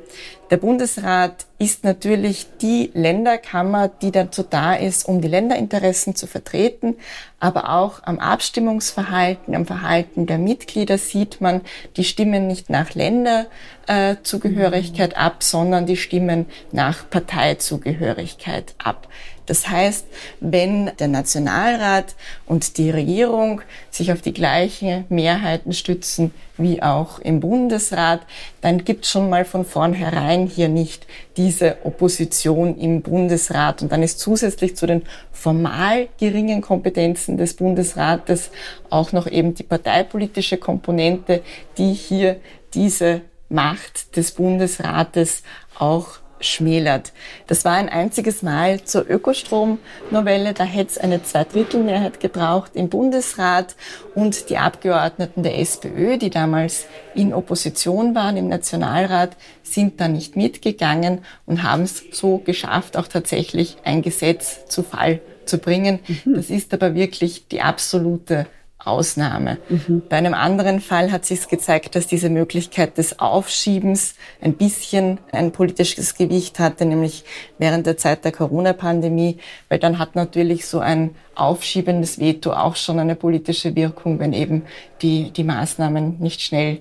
Der 0.51 0.57
Bundesrat 0.57 1.47
ist 1.61 1.85
natürlich 1.85 2.47
die 2.61 2.91
Länderkammer, 2.93 3.87
die 3.87 4.11
dazu 4.11 4.43
da 4.43 4.75
ist, 4.75 5.07
um 5.07 5.21
die 5.21 5.29
Länderinteressen 5.29 6.17
zu 6.17 6.27
vertreten. 6.27 6.97
Aber 7.39 7.71
auch 7.71 8.03
am 8.03 8.19
Abstimmungsverhalten, 8.19 9.55
am 9.55 9.65
Verhalten 9.65 10.27
der 10.27 10.39
Mitglieder 10.39 10.99
sieht 10.99 11.41
man, 11.41 11.61
die 11.97 12.03
stimmen 12.03 12.49
nicht 12.49 12.69
nach 12.69 12.95
Länderzugehörigkeit 12.95 15.17
ab, 15.17 15.45
sondern 15.45 15.87
die 15.87 15.97
stimmen 15.97 16.47
nach 16.73 17.09
Parteizugehörigkeit 17.09 18.75
ab. 18.79 19.07
Das 19.51 19.69
heißt, 19.69 20.07
wenn 20.39 20.93
der 21.01 21.09
Nationalrat 21.09 22.15
und 22.47 22.79
die 22.79 22.89
Regierung 22.89 23.63
sich 23.91 24.13
auf 24.13 24.23
die 24.23 24.33
gleichen 24.33 25.07
Mehrheiten 25.09 25.73
stützen 25.73 26.33
wie 26.57 26.81
auch 26.85 27.19
im 27.19 27.41
Bundesrat, 27.41 28.21
dann 28.61 28.85
gibt 28.85 29.05
es 29.05 29.11
schon 29.11 29.29
mal 29.29 29.45
von 29.45 29.65
vornherein 29.65 30.47
hier 30.47 30.69
nicht 30.69 31.05
diese 31.37 31.79
Opposition 31.83 32.79
im 32.79 33.03
Bundesrat. 33.03 33.83
Und 33.83 33.91
dann 33.91 34.05
ist 34.05 34.21
zusätzlich 34.21 34.77
zu 34.77 34.87
den 34.87 35.03
formal 35.33 36.07
geringen 36.21 36.61
Kompetenzen 36.61 37.37
des 37.37 37.55
Bundesrates 37.55 38.53
auch 38.89 39.11
noch 39.11 39.27
eben 39.27 39.55
die 39.55 39.65
parteipolitische 39.65 40.59
Komponente, 40.59 41.43
die 41.77 41.93
hier 41.93 42.37
diese 42.73 43.23
Macht 43.49 44.17
des 44.17 44.31
Bundesrates 44.31 45.43
auch 45.77 46.20
schmälert. 46.41 47.13
Das 47.47 47.65
war 47.65 47.75
ein 47.75 47.89
einziges 47.89 48.43
Mal 48.43 48.83
zur 48.85 49.09
Ökostromnovelle. 49.09 50.55
Da 50.55 50.65
hätte 50.65 50.91
es 50.91 50.99
eine 50.99 51.23
Zweidrittelmehrheit 51.23 52.21
gebraucht 52.21 52.73
im 52.75 52.89
Bundesrat 52.89 53.77
und 54.15 54.51
die 54.51 54.59
Abgeordneten 54.59 55.43
der 55.43 55.59
SPÖ, 55.59 56.19
die 56.19 56.31
damals 56.31 56.87
in 57.15 57.33
Opposition 57.35 58.15
waren 58.15 58.37
im 58.37 58.49
Nationalrat, 58.49 59.37
sind 59.63 60.01
da 60.01 60.09
nicht 60.09 60.37
mitgegangen 60.37 61.21
und 61.47 61.63
haben 61.63 61.83
es 61.83 62.05
so 62.13 62.39
geschafft, 62.39 62.97
auch 62.97 63.07
tatsächlich 63.07 63.77
ein 63.85 64.03
Gesetz 64.03 64.67
zu 64.67 64.83
Fall 64.83 65.21
zu 65.45 65.59
bringen. 65.59 66.01
Mhm. 66.25 66.35
Das 66.35 66.51
ist 66.51 66.73
aber 66.73 66.95
wirklich 66.95 67.49
die 67.49 67.61
absolute 67.61 68.47
Ausnahme. 68.85 69.59
Mhm. 69.69 70.03
Bei 70.09 70.17
einem 70.17 70.35
anderen 70.35 70.81
Fall 70.81 71.13
hat 71.13 71.25
sich 71.25 71.49
gezeigt, 71.49 71.95
dass 71.95 72.07
diese 72.07 72.31
Möglichkeit 72.31 72.99
des 72.99 73.19
Aufschiebens 73.19 74.15
ein 74.41 74.55
bisschen 74.55 75.19
ein 75.33 75.53
politisches 75.53 76.15
Gewicht 76.15 76.59
hatte, 76.59 76.85
nämlich 76.87 77.25
während 77.59 77.87
der 77.87 77.97
Zeit 77.97 78.25
der 78.25 78.33
Corona-Pandemie, 78.33 79.39
weil 79.69 79.79
dann 79.79 79.99
hat 79.99 80.15
natürlich 80.17 80.67
so 80.67 80.81
ein 80.81 81.15
aufschiebendes 81.35 82.19
Veto 82.19 82.53
auch 82.53 82.77
schon 82.77 82.99
eine 82.99 83.17
politische 83.17 83.75
Wirkung, 83.75 84.19
wenn 84.19 84.33
eben 84.33 84.63
die, 85.03 85.31
die 85.31 85.45
Maßnahmen 85.45 86.19
nicht 86.19 86.41
schnell 86.41 86.81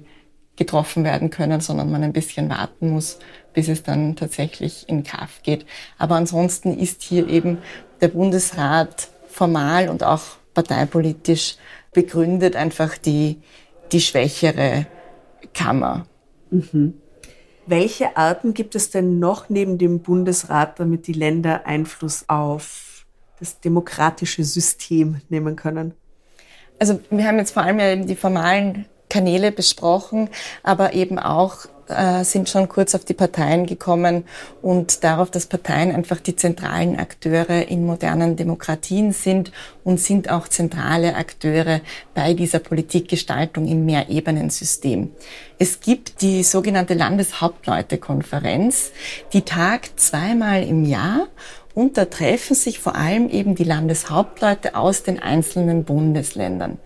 getroffen 0.55 1.03
werden 1.03 1.29
können, 1.29 1.61
sondern 1.61 1.89
man 1.89 2.03
ein 2.03 2.13
bisschen 2.13 2.49
warten 2.49 2.91
muss, 2.91 3.19
bis 3.53 3.69
es 3.69 3.81
dann 3.81 4.15
tatsächlich 4.15 4.87
in 4.87 5.03
Kraft 5.03 5.43
geht. 5.43 5.65
Aber 5.97 6.15
ansonsten 6.15 6.77
ist 6.77 7.01
hier 7.01 7.27
eben 7.29 7.59
der 8.01 8.09
Bundesrat 8.09 9.07
formal 9.27 9.89
und 9.89 10.03
auch 10.03 10.21
parteipolitisch 10.53 11.55
begründet 11.99 12.55
einfach 12.55 12.97
die, 12.97 13.41
die 13.91 13.99
schwächere 13.99 14.87
Kammer. 15.53 16.05
Mhm. 16.49 16.93
Welche 17.65 18.15
Arten 18.15 18.53
gibt 18.53 18.73
es 18.73 18.89
denn 18.89 19.19
noch 19.19 19.49
neben 19.49 19.77
dem 19.77 19.99
Bundesrat, 19.99 20.79
damit 20.79 21.07
die 21.07 21.13
Länder 21.13 21.65
Einfluss 21.65 22.23
auf 22.29 23.05
das 23.39 23.59
demokratische 23.59 24.45
System 24.45 25.19
nehmen 25.27 25.57
können? 25.57 25.93
Also 26.79 27.01
wir 27.09 27.27
haben 27.27 27.37
jetzt 27.37 27.51
vor 27.51 27.63
allem 27.63 27.79
ja 27.79 27.91
eben 27.91 28.07
die 28.07 28.15
formalen 28.15 28.85
Kanäle 29.09 29.51
besprochen, 29.51 30.29
aber 30.63 30.93
eben 30.93 31.19
auch 31.19 31.65
äh, 31.89 32.23
sind 32.23 32.49
schon 32.49 32.69
kurz 32.69 32.95
auf 32.95 33.05
die 33.05 33.13
Parteien 33.13 33.65
gekommen 33.65 34.25
und 34.61 35.03
darauf, 35.03 35.31
dass 35.31 35.45
Parteien 35.47 35.93
einfach 35.93 36.19
die 36.19 36.35
zentralen 36.35 36.97
Akteure 36.97 37.67
in 37.67 37.85
modernen 37.85 38.35
Demokratien 38.35 39.11
sind 39.11 39.51
und 39.83 39.99
sind 39.99 40.29
auch 40.29 40.47
zentrale 40.47 41.15
Akteure 41.15 41.81
bei 42.13 42.33
dieser 42.33 42.59
Politikgestaltung 42.59 43.67
im 43.67 43.85
Mehrebenensystem. 43.85 45.11
Es 45.57 45.79
gibt 45.79 46.21
die 46.21 46.43
sogenannte 46.43 46.93
Landeshauptleutekonferenz, 46.93 48.91
die 49.33 49.41
tagt 49.41 49.99
zweimal 49.99 50.63
im 50.63 50.85
Jahr 50.85 51.27
und 51.73 51.97
da 51.97 52.05
treffen 52.05 52.55
sich 52.55 52.79
vor 52.79 52.95
allem 52.95 53.29
eben 53.29 53.55
die 53.55 53.63
Landeshauptleute 53.63 54.75
aus 54.75 55.03
den 55.03 55.21
einzelnen 55.21 55.83
Bundesländern. 55.83 56.77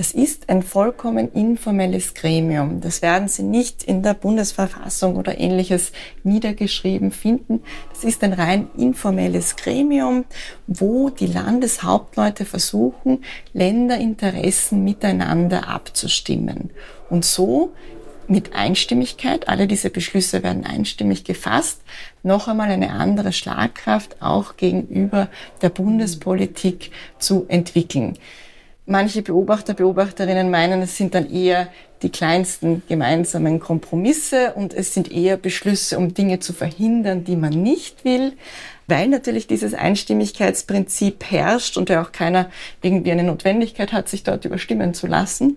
Das 0.00 0.12
ist 0.12 0.48
ein 0.48 0.62
vollkommen 0.62 1.30
informelles 1.34 2.14
Gremium. 2.14 2.80
Das 2.80 3.02
werden 3.02 3.28
Sie 3.28 3.42
nicht 3.42 3.82
in 3.82 4.02
der 4.02 4.14
Bundesverfassung 4.14 5.16
oder 5.16 5.38
ähnliches 5.38 5.92
niedergeschrieben 6.22 7.12
finden. 7.12 7.62
Das 7.92 8.04
ist 8.04 8.24
ein 8.24 8.32
rein 8.32 8.70
informelles 8.78 9.56
Gremium, 9.56 10.24
wo 10.66 11.10
die 11.10 11.26
Landeshauptleute 11.26 12.46
versuchen, 12.46 13.22
Länderinteressen 13.52 14.82
miteinander 14.82 15.68
abzustimmen. 15.68 16.70
Und 17.10 17.26
so 17.26 17.74
mit 18.26 18.54
Einstimmigkeit, 18.54 19.50
alle 19.50 19.66
diese 19.66 19.90
Beschlüsse 19.90 20.42
werden 20.42 20.64
einstimmig 20.64 21.24
gefasst, 21.24 21.82
noch 22.22 22.48
einmal 22.48 22.70
eine 22.70 22.92
andere 22.92 23.34
Schlagkraft 23.34 24.22
auch 24.22 24.56
gegenüber 24.56 25.28
der 25.60 25.68
Bundespolitik 25.68 26.90
zu 27.18 27.44
entwickeln. 27.48 28.16
Manche 28.90 29.22
Beobachter, 29.22 29.74
Beobachterinnen 29.74 30.50
meinen, 30.50 30.82
es 30.82 30.96
sind 30.96 31.14
dann 31.14 31.32
eher 31.32 31.68
die 32.02 32.10
kleinsten 32.10 32.82
gemeinsamen 32.88 33.60
Kompromisse 33.60 34.54
und 34.54 34.74
es 34.74 34.94
sind 34.94 35.12
eher 35.12 35.36
Beschlüsse, 35.36 35.96
um 35.96 36.12
Dinge 36.12 36.40
zu 36.40 36.52
verhindern, 36.52 37.22
die 37.22 37.36
man 37.36 37.52
nicht 37.52 38.04
will, 38.04 38.32
weil 38.88 39.06
natürlich 39.06 39.46
dieses 39.46 39.74
Einstimmigkeitsprinzip 39.74 41.22
herrscht 41.30 41.76
und 41.76 41.88
ja 41.88 42.02
auch 42.02 42.10
keiner 42.10 42.50
irgendwie 42.82 43.12
eine 43.12 43.22
Notwendigkeit 43.22 43.92
hat, 43.92 44.08
sich 44.08 44.24
dort 44.24 44.44
überstimmen 44.44 44.92
zu 44.92 45.06
lassen. 45.06 45.56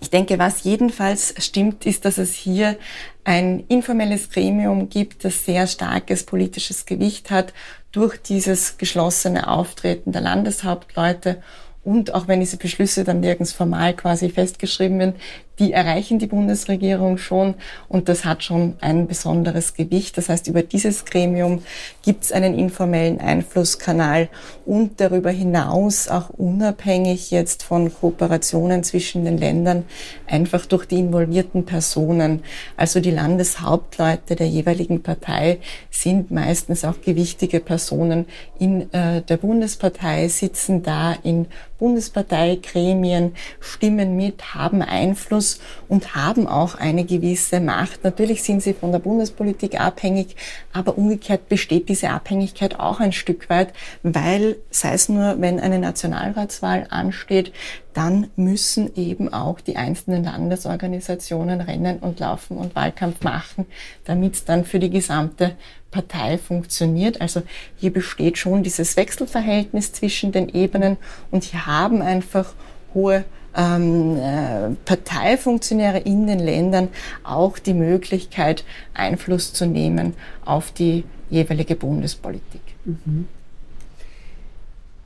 Ich 0.00 0.10
denke, 0.10 0.40
was 0.40 0.64
jedenfalls 0.64 1.32
stimmt, 1.38 1.86
ist, 1.86 2.04
dass 2.04 2.18
es 2.18 2.34
hier 2.34 2.76
ein 3.22 3.62
informelles 3.68 4.30
Gremium 4.30 4.88
gibt, 4.88 5.24
das 5.24 5.44
sehr 5.44 5.68
starkes 5.68 6.24
politisches 6.24 6.86
Gewicht 6.86 7.30
hat 7.30 7.54
durch 7.92 8.20
dieses 8.20 8.78
geschlossene 8.78 9.46
Auftreten 9.46 10.10
der 10.10 10.22
Landeshauptleute 10.22 11.40
und 11.84 12.14
auch 12.14 12.28
wenn 12.28 12.40
diese 12.40 12.56
Beschlüsse 12.56 13.04
dann 13.04 13.20
nirgends 13.20 13.52
formal 13.52 13.94
quasi 13.94 14.30
festgeschrieben 14.30 14.98
werden, 14.98 15.14
die 15.58 15.72
erreichen 15.72 16.18
die 16.18 16.26
Bundesregierung 16.26 17.18
schon 17.18 17.54
und 17.88 18.08
das 18.08 18.24
hat 18.24 18.42
schon 18.42 18.74
ein 18.80 19.06
besonderes 19.06 19.74
Gewicht. 19.74 20.18
Das 20.18 20.28
heißt, 20.28 20.48
über 20.48 20.62
dieses 20.62 21.04
Gremium 21.04 21.62
gibt 22.02 22.24
es 22.24 22.32
einen 22.32 22.58
informellen 22.58 23.20
Einflusskanal 23.20 24.28
und 24.66 25.00
darüber 25.00 25.30
hinaus 25.30 26.08
auch 26.08 26.30
unabhängig 26.30 27.30
jetzt 27.30 27.62
von 27.62 27.92
Kooperationen 27.94 28.82
zwischen 28.82 29.24
den 29.24 29.38
Ländern, 29.38 29.84
einfach 30.26 30.66
durch 30.66 30.86
die 30.86 30.98
involvierten 30.98 31.64
Personen. 31.64 32.42
Also 32.76 33.00
die 33.00 33.12
Landeshauptleute 33.12 34.34
der 34.34 34.48
jeweiligen 34.48 35.02
Partei 35.02 35.58
sind 35.90 36.30
meistens 36.30 36.84
auch 36.84 37.00
gewichtige 37.00 37.60
Personen 37.60 38.26
in 38.58 38.92
äh, 38.92 39.22
der 39.22 39.36
Bundespartei, 39.36 40.26
sitzen 40.28 40.82
da 40.82 41.14
in 41.22 41.46
Bundesparteigremien, 41.78 43.34
stimmen 43.60 44.16
mit, 44.16 44.54
haben 44.54 44.82
Einfluss 44.82 45.43
und 45.88 46.14
haben 46.14 46.46
auch 46.46 46.74
eine 46.74 47.04
gewisse 47.04 47.60
Macht. 47.60 48.04
Natürlich 48.04 48.42
sind 48.42 48.62
sie 48.62 48.74
von 48.74 48.92
der 48.92 48.98
Bundespolitik 48.98 49.80
abhängig, 49.80 50.36
aber 50.72 50.96
umgekehrt 50.98 51.48
besteht 51.48 51.88
diese 51.88 52.10
Abhängigkeit 52.10 52.78
auch 52.80 53.00
ein 53.00 53.12
Stück 53.12 53.48
weit, 53.50 53.72
weil, 54.02 54.56
sei 54.70 54.92
es 54.94 55.08
nur, 55.08 55.40
wenn 55.40 55.60
eine 55.60 55.78
Nationalratswahl 55.78 56.86
ansteht, 56.90 57.52
dann 57.94 58.28
müssen 58.36 58.90
eben 58.96 59.32
auch 59.32 59.60
die 59.60 59.76
einzelnen 59.76 60.24
Landesorganisationen 60.24 61.60
rennen 61.60 61.98
und 62.00 62.18
laufen 62.20 62.56
und 62.56 62.74
Wahlkampf 62.74 63.22
machen, 63.22 63.66
damit 64.04 64.34
es 64.34 64.44
dann 64.44 64.64
für 64.64 64.80
die 64.80 64.90
gesamte 64.90 65.52
Partei 65.92 66.38
funktioniert. 66.38 67.20
Also 67.20 67.42
hier 67.76 67.92
besteht 67.92 68.36
schon 68.36 68.64
dieses 68.64 68.96
Wechselverhältnis 68.96 69.92
zwischen 69.92 70.32
den 70.32 70.48
Ebenen 70.48 70.96
und 71.30 71.44
hier 71.44 71.66
haben 71.66 72.02
einfach 72.02 72.52
hohe 72.94 73.24
ähm, 73.56 74.16
äh, 74.16 74.70
Parteifunktionäre 74.84 75.98
in 75.98 76.26
den 76.26 76.40
Ländern 76.40 76.88
auch 77.22 77.58
die 77.58 77.74
Möglichkeit, 77.74 78.64
Einfluss 78.94 79.52
zu 79.52 79.66
nehmen 79.66 80.14
auf 80.44 80.72
die 80.72 81.04
jeweilige 81.30 81.76
Bundespolitik. 81.76 82.62
Mhm. 82.84 83.28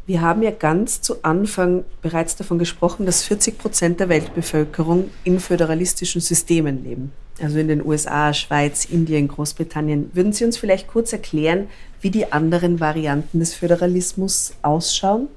Wir 0.07 0.23
haben 0.23 0.43
ja 0.43 0.51
ganz 0.51 1.03
zu 1.03 1.23
Anfang 1.23 1.85
bereits 2.01 2.35
davon 2.35 2.59
gesprochen, 2.59 3.05
dass 3.05 3.25
40 3.25 3.59
Prozent 3.59 4.01
der 4.01 4.09
Weltbevölkerung 4.09 5.11
in 5.23 5.39
föderalistischen 5.39 6.23
Systemen 6.23 6.83
leben. 6.83 7.13
Also 7.43 7.59
in 7.59 7.69
den 7.69 7.85
USA, 7.85 8.33
Schweiz, 8.33 8.87
Indien, 8.87 9.29
Großbritannien. 9.29 10.11
Würden 10.15 10.33
Sie 10.33 10.47
uns 10.47 10.57
vielleicht 10.57 10.89
kurz 10.89 11.13
erklären, 11.13 11.69
wie 12.01 12.11
die 12.11 12.33
anderen 12.33 12.81
Varianten 12.81 13.39
des 13.39 13.55
Föderalismus 13.55 14.55
ausschauen? 14.63 15.29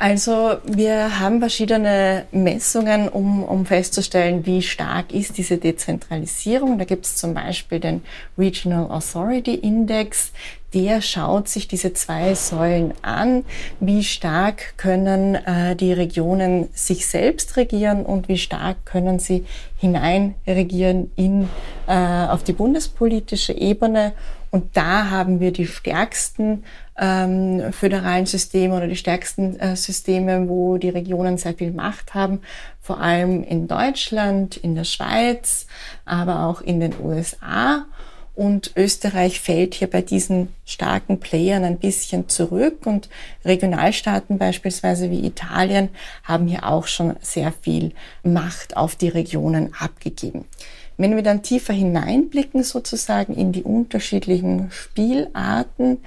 Also 0.00 0.58
wir 0.64 1.18
haben 1.18 1.40
verschiedene 1.40 2.26
Messungen, 2.30 3.08
um, 3.08 3.42
um 3.42 3.66
festzustellen, 3.66 4.46
wie 4.46 4.62
stark 4.62 5.12
ist 5.12 5.38
diese 5.38 5.58
Dezentralisierung. 5.58 6.78
Da 6.78 6.84
gibt 6.84 7.04
es 7.04 7.16
zum 7.16 7.34
Beispiel 7.34 7.80
den 7.80 8.02
Regional 8.38 8.92
Authority 8.92 9.56
Index. 9.56 10.30
Der 10.72 11.02
schaut 11.02 11.48
sich 11.48 11.66
diese 11.66 11.94
zwei 11.94 12.34
Säulen 12.34 12.94
an. 13.02 13.44
Wie 13.80 14.04
stark 14.04 14.76
können 14.76 15.34
äh, 15.34 15.74
die 15.74 15.92
Regionen 15.92 16.68
sich 16.74 17.08
selbst 17.08 17.56
regieren 17.56 18.06
und 18.06 18.28
wie 18.28 18.38
stark 18.38 18.86
können 18.86 19.18
sie 19.18 19.46
hineinregieren 19.78 21.10
in, 21.16 21.48
äh, 21.88 22.26
auf 22.28 22.44
die 22.44 22.52
bundespolitische 22.52 23.52
Ebene. 23.52 24.12
Und 24.50 24.76
da 24.76 25.10
haben 25.10 25.40
wir 25.40 25.52
die 25.52 25.66
stärksten 25.66 26.64
ähm, 26.98 27.72
föderalen 27.72 28.26
Systeme 28.26 28.76
oder 28.76 28.88
die 28.88 28.96
stärksten 28.96 29.58
äh, 29.60 29.76
Systeme, 29.76 30.48
wo 30.48 30.78
die 30.78 30.88
Regionen 30.88 31.38
sehr 31.38 31.54
viel 31.54 31.72
Macht 31.72 32.14
haben, 32.14 32.40
vor 32.80 33.00
allem 33.00 33.44
in 33.44 33.68
Deutschland, 33.68 34.56
in 34.56 34.74
der 34.74 34.84
Schweiz, 34.84 35.66
aber 36.04 36.46
auch 36.46 36.60
in 36.60 36.80
den 36.80 36.94
USA. 37.00 37.86
Und 38.34 38.72
Österreich 38.76 39.40
fällt 39.40 39.74
hier 39.74 39.90
bei 39.90 40.00
diesen 40.00 40.54
starken 40.64 41.18
Playern 41.18 41.64
ein 41.64 41.78
bisschen 41.78 42.28
zurück 42.28 42.86
und 42.86 43.08
Regionalstaaten 43.44 44.38
beispielsweise 44.38 45.10
wie 45.10 45.26
Italien 45.26 45.88
haben 46.22 46.46
hier 46.46 46.64
auch 46.64 46.86
schon 46.86 47.16
sehr 47.20 47.52
viel 47.52 47.90
Macht 48.22 48.76
auf 48.76 48.94
die 48.94 49.08
Regionen 49.08 49.74
abgegeben. 49.76 50.44
Wenn 50.96 51.16
wir 51.16 51.22
dann 51.24 51.42
tiefer 51.42 51.72
hineinblicken 51.72 52.62
sozusagen 52.62 53.34
in 53.34 53.50
die 53.50 53.64
unterschiedlichen 53.64 54.70
Spielarten, 54.70 55.98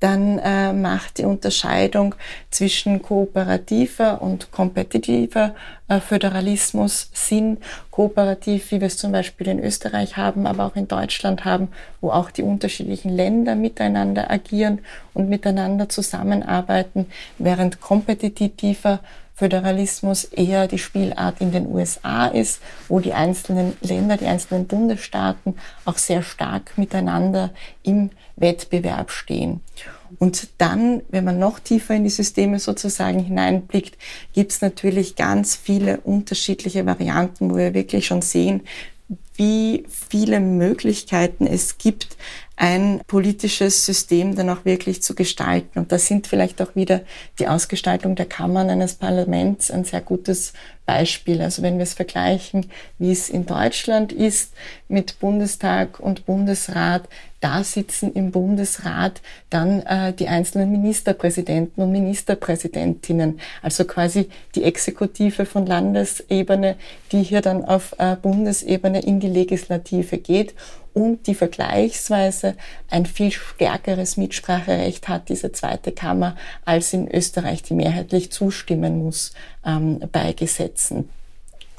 dann 0.00 0.38
äh, 0.38 0.72
macht 0.72 1.18
die 1.18 1.24
Unterscheidung 1.24 2.14
zwischen 2.50 3.00
kooperativer 3.00 4.20
und 4.20 4.50
kompetitiver 4.50 5.54
äh, 5.88 6.00
Föderalismus 6.00 7.10
Sinn. 7.14 7.58
Kooperativ, 7.90 8.70
wie 8.72 8.80
wir 8.80 8.88
es 8.88 8.98
zum 8.98 9.12
Beispiel 9.12 9.48
in 9.48 9.62
Österreich 9.62 10.16
haben, 10.16 10.46
aber 10.46 10.66
auch 10.66 10.76
in 10.76 10.88
Deutschland 10.88 11.44
haben, 11.44 11.68
wo 12.00 12.10
auch 12.10 12.30
die 12.30 12.42
unterschiedlichen 12.42 13.10
Länder 13.10 13.54
miteinander 13.54 14.30
agieren 14.30 14.80
und 15.14 15.30
miteinander 15.30 15.88
zusammenarbeiten, 15.88 17.06
während 17.38 17.80
kompetitiver 17.80 19.00
Föderalismus 19.36 20.24
eher 20.24 20.66
die 20.66 20.78
Spielart 20.78 21.42
in 21.42 21.52
den 21.52 21.66
USA 21.66 22.26
ist, 22.26 22.60
wo 22.88 23.00
die 23.00 23.12
einzelnen 23.12 23.76
Länder, 23.82 24.16
die 24.16 24.24
einzelnen 24.24 24.66
Bundesstaaten 24.66 25.56
auch 25.84 25.98
sehr 25.98 26.22
stark 26.22 26.78
miteinander 26.78 27.52
im 27.82 28.10
Wettbewerb 28.36 29.10
stehen. 29.10 29.60
Und 30.18 30.48
dann, 30.56 31.02
wenn 31.10 31.24
man 31.24 31.38
noch 31.38 31.58
tiefer 31.58 31.94
in 31.94 32.04
die 32.04 32.10
Systeme 32.10 32.58
sozusagen 32.58 33.18
hineinblickt, 33.18 33.98
gibt 34.32 34.52
es 34.52 34.62
natürlich 34.62 35.16
ganz 35.16 35.54
viele 35.54 36.00
unterschiedliche 36.00 36.86
Varianten, 36.86 37.50
wo 37.50 37.56
wir 37.56 37.74
wirklich 37.74 38.06
schon 38.06 38.22
sehen, 38.22 38.62
wie 39.34 39.84
viele 39.88 40.40
Möglichkeiten 40.40 41.46
es 41.46 41.76
gibt, 41.76 42.16
ein 42.56 43.02
politisches 43.06 43.84
System 43.84 44.34
dann 44.34 44.48
auch 44.48 44.64
wirklich 44.64 45.02
zu 45.02 45.14
gestalten. 45.14 45.78
Und 45.78 45.92
da 45.92 45.98
sind 45.98 46.26
vielleicht 46.26 46.62
auch 46.62 46.74
wieder 46.74 47.02
die 47.38 47.48
Ausgestaltung 47.48 48.16
der 48.16 48.26
Kammern 48.26 48.70
eines 48.70 48.94
Parlaments 48.94 49.70
ein 49.70 49.84
sehr 49.84 50.00
gutes 50.00 50.54
Beispiel. 50.86 51.42
Also 51.42 51.62
wenn 51.62 51.76
wir 51.76 51.82
es 51.82 51.92
vergleichen, 51.92 52.70
wie 52.98 53.12
es 53.12 53.28
in 53.28 53.44
Deutschland 53.44 54.10
ist 54.10 54.54
mit 54.88 55.20
Bundestag 55.20 56.00
und 56.00 56.24
Bundesrat, 56.24 57.08
da 57.46 57.62
sitzen 57.62 58.12
im 58.12 58.32
Bundesrat 58.32 59.22
dann 59.50 59.80
äh, 59.82 60.12
die 60.12 60.26
einzelnen 60.26 60.72
Ministerpräsidenten 60.72 61.80
und 61.80 61.92
Ministerpräsidentinnen, 61.92 63.38
also 63.62 63.84
quasi 63.84 64.28
die 64.56 64.64
Exekutive 64.64 65.46
von 65.46 65.64
Landesebene, 65.64 66.74
die 67.12 67.22
hier 67.22 67.42
dann 67.42 67.64
auf 67.64 67.94
äh, 67.98 68.16
Bundesebene 68.16 69.00
in 69.00 69.20
die 69.20 69.28
Legislative 69.28 70.18
geht 70.18 70.54
und 70.92 71.28
die 71.28 71.36
vergleichsweise 71.36 72.56
ein 72.90 73.06
viel 73.06 73.30
stärkeres 73.30 74.16
Mitspracherecht 74.16 75.06
hat, 75.06 75.28
diese 75.28 75.52
zweite 75.52 75.92
Kammer, 75.92 76.34
als 76.64 76.92
in 76.94 77.08
Österreich, 77.08 77.62
die 77.62 77.74
mehrheitlich 77.74 78.32
zustimmen 78.32 79.04
muss 79.04 79.34
ähm, 79.64 80.00
bei 80.10 80.32
Gesetzen. 80.32 81.08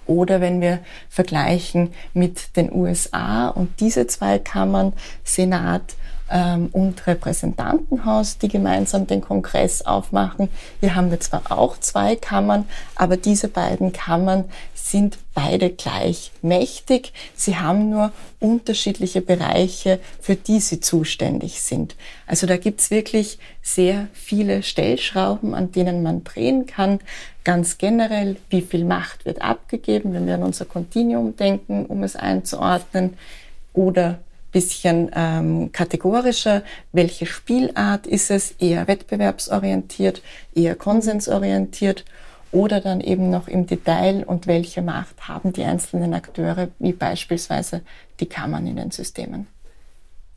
Oder 0.08 0.42
wenn 0.42 0.62
wir 0.62 0.80
vergleichen 1.10 1.94
mit 2.14 2.56
den 2.56 2.72
USA 2.72 3.50
und 3.50 3.80
diese 3.80 4.08
zwei 4.08 4.40
Kammern, 4.40 4.94
Senat 5.24 5.96
ähm, 6.30 6.70
und 6.72 7.06
Repräsentantenhaus, 7.08 8.38
die 8.38 8.48
gemeinsam 8.48 9.08
den 9.08 9.22
Kongress 9.22 9.82
aufmachen. 9.84 10.50
Hier 10.80 10.96
haben 10.96 11.12
wir 11.12 11.20
zwar 11.20 11.52
auch 11.52 11.80
zwei 11.80 12.16
Kammern, 12.16 12.66
aber 12.96 13.18
diese 13.18 13.48
beiden 13.48 13.94
Kammern 13.94 14.46
sind 14.74 15.18
beide 15.34 15.70
gleich 15.70 16.32
mächtig. 16.42 17.12
Sie 17.36 17.58
haben 17.58 17.90
nur 17.90 18.12
unterschiedliche 18.40 19.22
Bereiche, 19.22 20.00
für 20.22 20.36
die 20.36 20.60
sie 20.60 20.80
zuständig 20.80 21.62
sind. 21.62 21.96
Also 22.26 22.48
da 22.48 22.58
gibt's 22.58 22.90
wirklich 22.90 23.38
sehr 23.62 24.08
viele 24.14 24.64
Stellschrauben, 24.64 25.54
an 25.54 25.72
denen 25.72 26.04
man 26.04 26.24
drehen 26.24 26.66
kann. 26.66 27.00
Ganz 27.44 27.78
generell, 27.78 28.38
wie 28.50 28.62
viel 28.62 28.86
Macht 28.86 29.26
wird 29.26 29.42
abgegeben, 29.42 30.14
wenn 30.14 30.26
wir 30.26 30.36
an 30.36 30.44
unser 30.44 30.66
Kontinuum 30.66 31.36
denken, 31.36 31.86
um 31.86 32.04
es 32.04 32.16
einzuordnen. 32.16 33.18
Oder 33.74 34.20
bisschen 34.58 35.12
ähm, 35.14 35.72
kategorischer, 35.72 36.64
welche 36.92 37.28
Spielart 37.28 38.08
ist 38.08 38.32
es, 38.32 38.52
eher 38.54 38.88
wettbewerbsorientiert, 38.88 40.24
eher 40.56 40.76
konsensorientiert 40.76 42.06
oder 42.52 42.82
dann 42.82 43.00
eben 43.02 43.30
noch 43.30 43.48
im 43.48 43.68
Detail 43.68 44.24
und 44.26 44.48
welche 44.48 44.82
Macht 44.82 45.28
haben 45.28 45.54
die 45.54 45.64
einzelnen 45.64 46.16
Akteure, 46.16 46.70
wie 46.80 46.94
beispielsweise 46.94 47.82
die 48.20 48.26
Kammern 48.26 48.66
in 48.66 48.78
den 48.78 48.90
Systemen. 48.90 49.46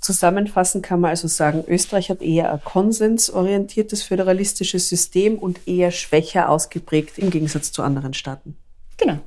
Zusammenfassend 0.00 0.84
kann 0.84 1.00
man 1.00 1.10
also 1.10 1.28
sagen, 1.28 1.64
Österreich 1.66 2.10
hat 2.10 2.20
eher 2.20 2.52
ein 2.52 2.60
konsensorientiertes 2.62 4.02
föderalistisches 4.02 4.88
System 4.88 5.38
und 5.38 5.66
eher 5.66 5.92
schwächer 5.92 6.50
ausgeprägt 6.50 7.18
im 7.18 7.30
Gegensatz 7.30 7.72
zu 7.72 7.82
anderen 7.82 8.12
Staaten. 8.12 8.56
Genau. 8.98 9.18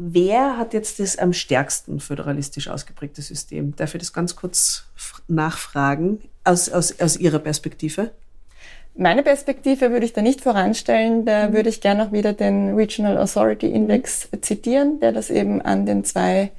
Wer 0.00 0.56
hat 0.56 0.74
jetzt 0.74 1.00
das 1.00 1.18
am 1.18 1.32
stärksten 1.32 1.98
föderalistisch 1.98 2.68
ausgeprägte 2.68 3.20
System? 3.20 3.74
Darf 3.74 3.94
ich 3.94 3.98
das 3.98 4.12
ganz 4.12 4.36
kurz 4.36 4.84
nachfragen 5.26 6.20
aus, 6.44 6.68
aus, 6.68 7.00
aus 7.00 7.16
Ihrer 7.16 7.40
Perspektive? 7.40 8.12
Meine 8.94 9.24
Perspektive 9.24 9.90
würde 9.90 10.06
ich 10.06 10.12
da 10.12 10.22
nicht 10.22 10.40
voranstellen. 10.40 11.24
Da 11.24 11.48
mhm. 11.48 11.52
würde 11.52 11.68
ich 11.68 11.80
gerne 11.80 12.06
auch 12.06 12.12
wieder 12.12 12.32
den 12.32 12.76
Regional 12.76 13.18
Authority 13.18 13.66
Index 13.66 14.28
mhm. 14.30 14.42
zitieren, 14.42 15.00
der 15.00 15.10
das 15.10 15.30
eben 15.30 15.60
an 15.62 15.84
den 15.84 16.04
zwei 16.04 16.52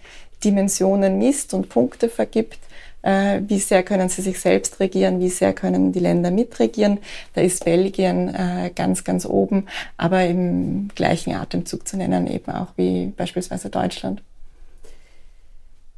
Dimensionen 0.44 1.18
misst 1.18 1.54
und 1.54 1.70
Punkte 1.70 2.10
vergibt 2.10 2.60
wie 3.02 3.60
sehr 3.60 3.84
können 3.84 4.10
sie 4.10 4.22
sich 4.22 4.40
selbst 4.40 4.80
regieren, 4.80 5.20
wie 5.20 5.30
sehr 5.30 5.54
können 5.54 5.92
die 5.92 6.00
Länder 6.00 6.32
mitregieren. 6.32 7.00
Da 7.34 7.42
ist 7.42 7.64
Belgien 7.64 8.34
äh, 8.34 8.72
ganz, 8.76 9.04
ganz 9.04 9.26
oben, 9.26 9.68
aber 9.98 10.26
im 10.26 10.90
gleichen 10.96 11.34
Atemzug 11.34 11.88
zu 11.88 11.98
nennen 11.98 12.28
eben 12.28 12.52
auch 12.52 12.74
wie 12.76 13.14
beispielsweise 13.16 13.70
Deutschland. 13.70 14.22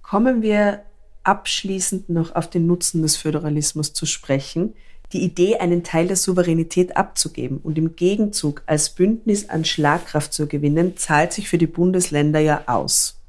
Kommen 0.03 0.41
wir 0.41 0.81
abschließend 1.23 2.09
noch 2.09 2.35
auf 2.35 2.49
den 2.49 2.67
Nutzen 2.67 3.01
des 3.01 3.15
Föderalismus 3.15 3.93
zu 3.93 4.05
sprechen. 4.05 4.73
Die 5.13 5.23
Idee, 5.23 5.57
einen 5.57 5.83
Teil 5.83 6.07
der 6.07 6.15
Souveränität 6.15 6.95
abzugeben 6.95 7.57
und 7.57 7.77
im 7.77 7.95
Gegenzug 7.95 8.63
als 8.65 8.89
Bündnis 8.91 9.49
an 9.49 9.65
Schlagkraft 9.65 10.33
zu 10.33 10.47
gewinnen, 10.47 10.95
zahlt 10.97 11.33
sich 11.33 11.49
für 11.49 11.57
die 11.57 11.67
Bundesländer 11.67 12.39
ja 12.39 12.63
aus. 12.67 13.20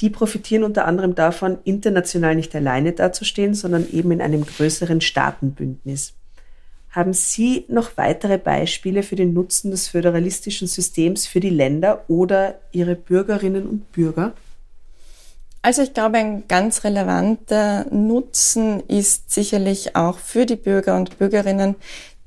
Die 0.00 0.10
profitieren 0.10 0.62
unter 0.62 0.86
anderem 0.86 1.14
davon, 1.14 1.58
international 1.64 2.36
nicht 2.36 2.54
alleine 2.54 2.92
dazustehen, 2.92 3.54
sondern 3.54 3.88
eben 3.90 4.12
in 4.12 4.20
einem 4.20 4.46
größeren 4.46 5.00
Staatenbündnis. 5.00 6.14
Haben 6.90 7.12
Sie 7.12 7.64
noch 7.68 7.96
weitere 7.96 8.38
Beispiele 8.38 9.02
für 9.02 9.16
den 9.16 9.34
Nutzen 9.34 9.70
des 9.70 9.88
föderalistischen 9.88 10.68
Systems 10.68 11.26
für 11.26 11.40
die 11.40 11.50
Länder 11.50 12.04
oder 12.08 12.60
ihre 12.72 12.94
Bürgerinnen 12.94 13.66
und 13.68 13.92
Bürger? 13.92 14.32
Also 15.60 15.82
ich 15.82 15.92
glaube, 15.92 16.18
ein 16.18 16.44
ganz 16.48 16.84
relevanter 16.84 17.86
Nutzen 17.90 18.80
ist 18.88 19.30
sicherlich 19.30 19.96
auch 19.96 20.18
für 20.18 20.46
die 20.46 20.56
Bürger 20.56 20.96
und 20.96 21.18
Bürgerinnen 21.18 21.74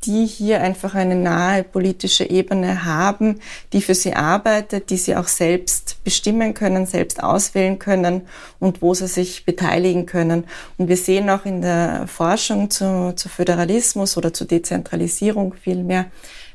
die 0.04 0.26
hier 0.26 0.62
einfach 0.62 0.96
eine 0.96 1.16
nahe 1.16 1.64
politische 1.64 2.28
Ebene 2.30 2.86
haben, 2.86 3.40
die 3.72 3.82
für 3.82 3.94
sie 3.94 4.16
arbeitet, 4.16 4.90
die 4.90 4.98
sie 4.98 5.16
auch 5.16 5.28
selbst 5.28 6.04
bestimmen 6.04 6.56
können, 6.56 6.88
selbst 6.88 7.22
auswählen 7.22 7.78
können 7.78 8.24
und 8.60 8.82
wo 8.82 8.94
sie 8.96 9.08
sich 9.08 9.46
beteiligen 9.46 10.08
können. 10.08 10.46
Und 10.78 10.88
wir 10.88 10.98
sehen 10.98 11.30
auch 11.30 11.46
in 11.46 11.62
der 11.62 12.08
Forschung 12.08 12.72
zu, 12.72 13.14
zu 13.16 13.30
Föderalismus 13.30 14.18
oder 14.18 14.34
zu 14.34 14.46
Dezentralisierung 14.46 15.54
vielmehr, 15.54 16.06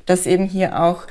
dass 0.06 0.26
eben 0.26 0.46
hier 0.46 0.82
auch 0.82 1.06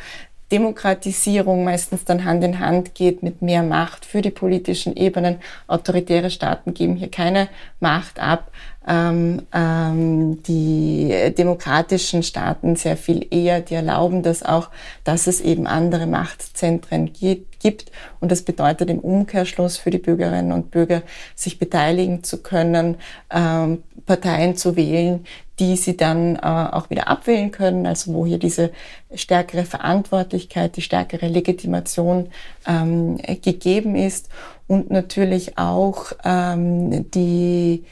Demokratisierung 0.52 1.64
meistens 1.64 2.06
dann 2.06 2.24
Hand 2.24 2.44
in 2.44 2.60
Hand 2.60 2.94
geht 2.94 3.24
mit 3.24 3.42
mehr 3.42 3.64
Macht 3.64 4.06
für 4.06 4.22
die 4.22 4.30
politischen 4.30 4.96
Ebenen. 4.96 5.38
Autoritäre 5.68 6.30
Staaten 6.30 6.74
geben 6.74 6.96
hier 6.96 7.10
keine 7.10 7.50
Macht 7.80 8.20
ab, 8.20 8.52
ähm, 8.88 9.42
ähm, 9.54 10.44
die 10.44 11.34
demokratischen 11.38 12.24
Staaten 12.24 12.76
sehr 12.76 12.98
viel 12.98 13.26
eher, 13.32 13.62
die 13.62 13.76
erlauben 13.76 14.24
das 14.24 14.44
auch, 14.44 14.70
dass 15.04 15.28
es 15.28 15.42
eben 15.42 15.68
andere 15.68 16.06
Machtzentren 16.06 17.12
gibt. 17.14 17.92
Und 18.20 18.32
das 18.32 18.44
bedeutet 18.44 18.90
im 18.90 19.00
Umkehrschluss 19.00 19.78
für 19.78 19.90
die 19.90 19.98
Bürgerinnen 19.98 20.52
und 20.52 20.72
Bürger, 20.72 21.02
sich 21.34 21.58
beteiligen 21.58 22.24
zu 22.24 22.44
können, 22.44 22.98
ähm, 23.32 23.84
Parteien 24.06 24.56
zu 24.56 24.76
wählen, 24.76 25.26
die 25.60 25.76
sie 25.78 25.98
dann 25.98 26.36
äh, 26.36 26.40
auch 26.42 26.90
wieder 26.90 27.08
abwählen 27.08 27.50
können, 27.50 27.88
also 27.88 28.14
wo 28.14 28.26
hier 28.26 28.38
diese 28.38 28.72
stärkere 29.14 29.64
Verantwortlichkeit, 29.64 30.76
die 30.76 30.82
stärkere 30.82 31.28
Legitimation 31.28 32.30
ähm, 32.68 33.18
gegeben 33.42 33.96
ist 33.96 34.30
und 34.68 34.92
natürlich 34.92 35.58
auch 35.58 36.12
ähm, 36.24 37.10
die 37.12 37.86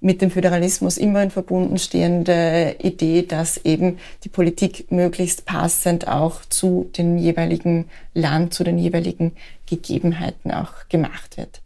mit 0.00 0.22
dem 0.22 0.30
Föderalismus 0.30 0.96
immer 0.96 1.22
in 1.22 1.30
verbunden 1.30 1.78
stehende 1.78 2.76
Idee, 2.82 3.22
dass 3.22 3.58
eben 3.58 3.98
die 4.24 4.30
Politik 4.30 4.90
möglichst 4.90 5.44
passend 5.44 6.08
auch 6.08 6.44
zu 6.46 6.90
den 6.96 7.18
jeweiligen 7.18 7.90
Land, 8.14 8.54
zu 8.54 8.64
den 8.64 8.78
jeweiligen 8.78 9.32
Gegebenheiten 9.66 10.50
auch 10.50 10.88
gemacht 10.88 11.36
wird. 11.36 11.60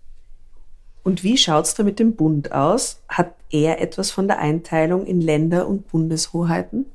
Und 1.04 1.22
wie 1.22 1.36
schaut's 1.36 1.74
da 1.74 1.82
mit 1.82 1.98
dem 1.98 2.16
Bund 2.16 2.52
aus? 2.52 3.00
Hat 3.08 3.34
er 3.50 3.80
etwas 3.80 4.10
von 4.10 4.26
der 4.26 4.38
Einteilung 4.38 5.06
in 5.06 5.20
Länder 5.20 5.68
und 5.68 5.88
Bundeshoheiten? 5.88 6.86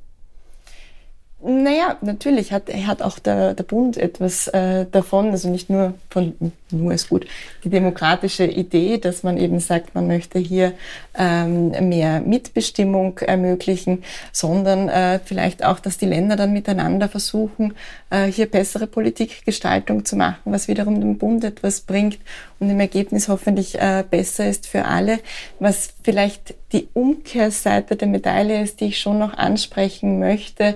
Naja, 1.42 1.96
natürlich 2.02 2.52
hat, 2.52 2.64
hat 2.74 3.02
auch 3.02 3.18
der, 3.18 3.54
der 3.54 3.64
Bund 3.64 3.96
etwas 3.96 4.50
äh, 4.50 4.86
davon, 4.92 5.32
also 5.32 5.50
nicht 5.50 5.70
nur 5.70 5.94
von, 6.10 6.34
nur 6.70 6.92
ist 6.92 7.08
gut, 7.08 7.26
die 7.64 7.70
demokratische 7.70 8.44
Idee, 8.44 8.98
dass 8.98 9.24
man 9.24 9.38
eben 9.38 9.62
sagt, 9.62 9.96
man 9.96 10.06
möchte 10.06 10.38
hier 10.38 10.74
ähm, 11.18 11.70
mehr 11.88 12.20
Mitbestimmung 12.20 13.20
ermöglichen, 13.20 14.04
sondern 14.34 14.90
äh, 14.90 15.22
vielleicht 15.24 15.64
auch, 15.64 15.80
dass 15.80 15.98
die 15.98 16.08
Länder 16.08 16.36
dann 16.36 16.52
miteinander 16.52 17.08
versuchen, 17.08 17.74
äh, 18.10 18.26
hier 18.26 18.48
bessere 18.48 18.86
Politikgestaltung 18.86 20.04
zu 20.04 20.18
machen, 20.18 20.52
was 20.52 20.68
wiederum 20.68 21.00
dem 21.00 21.18
Bund 21.18 21.46
etwas 21.46 21.80
bringt 21.80 22.20
und 22.60 22.70
im 22.70 22.82
Ergebnis 22.82 23.30
hoffentlich 23.30 23.80
äh, 23.80 24.04
besser 24.10 24.50
ist 24.50 24.68
für 24.68 24.84
alle. 24.84 25.20
Was 25.60 25.94
vielleicht 26.04 26.56
die 26.74 26.90
Umkehrseite 26.94 27.96
der 27.96 28.10
Medaille 28.10 28.62
ist, 28.62 28.82
die 28.82 28.88
ich 28.88 29.00
schon 29.00 29.20
noch 29.20 29.34
ansprechen 29.34 30.20
möchte, 30.20 30.76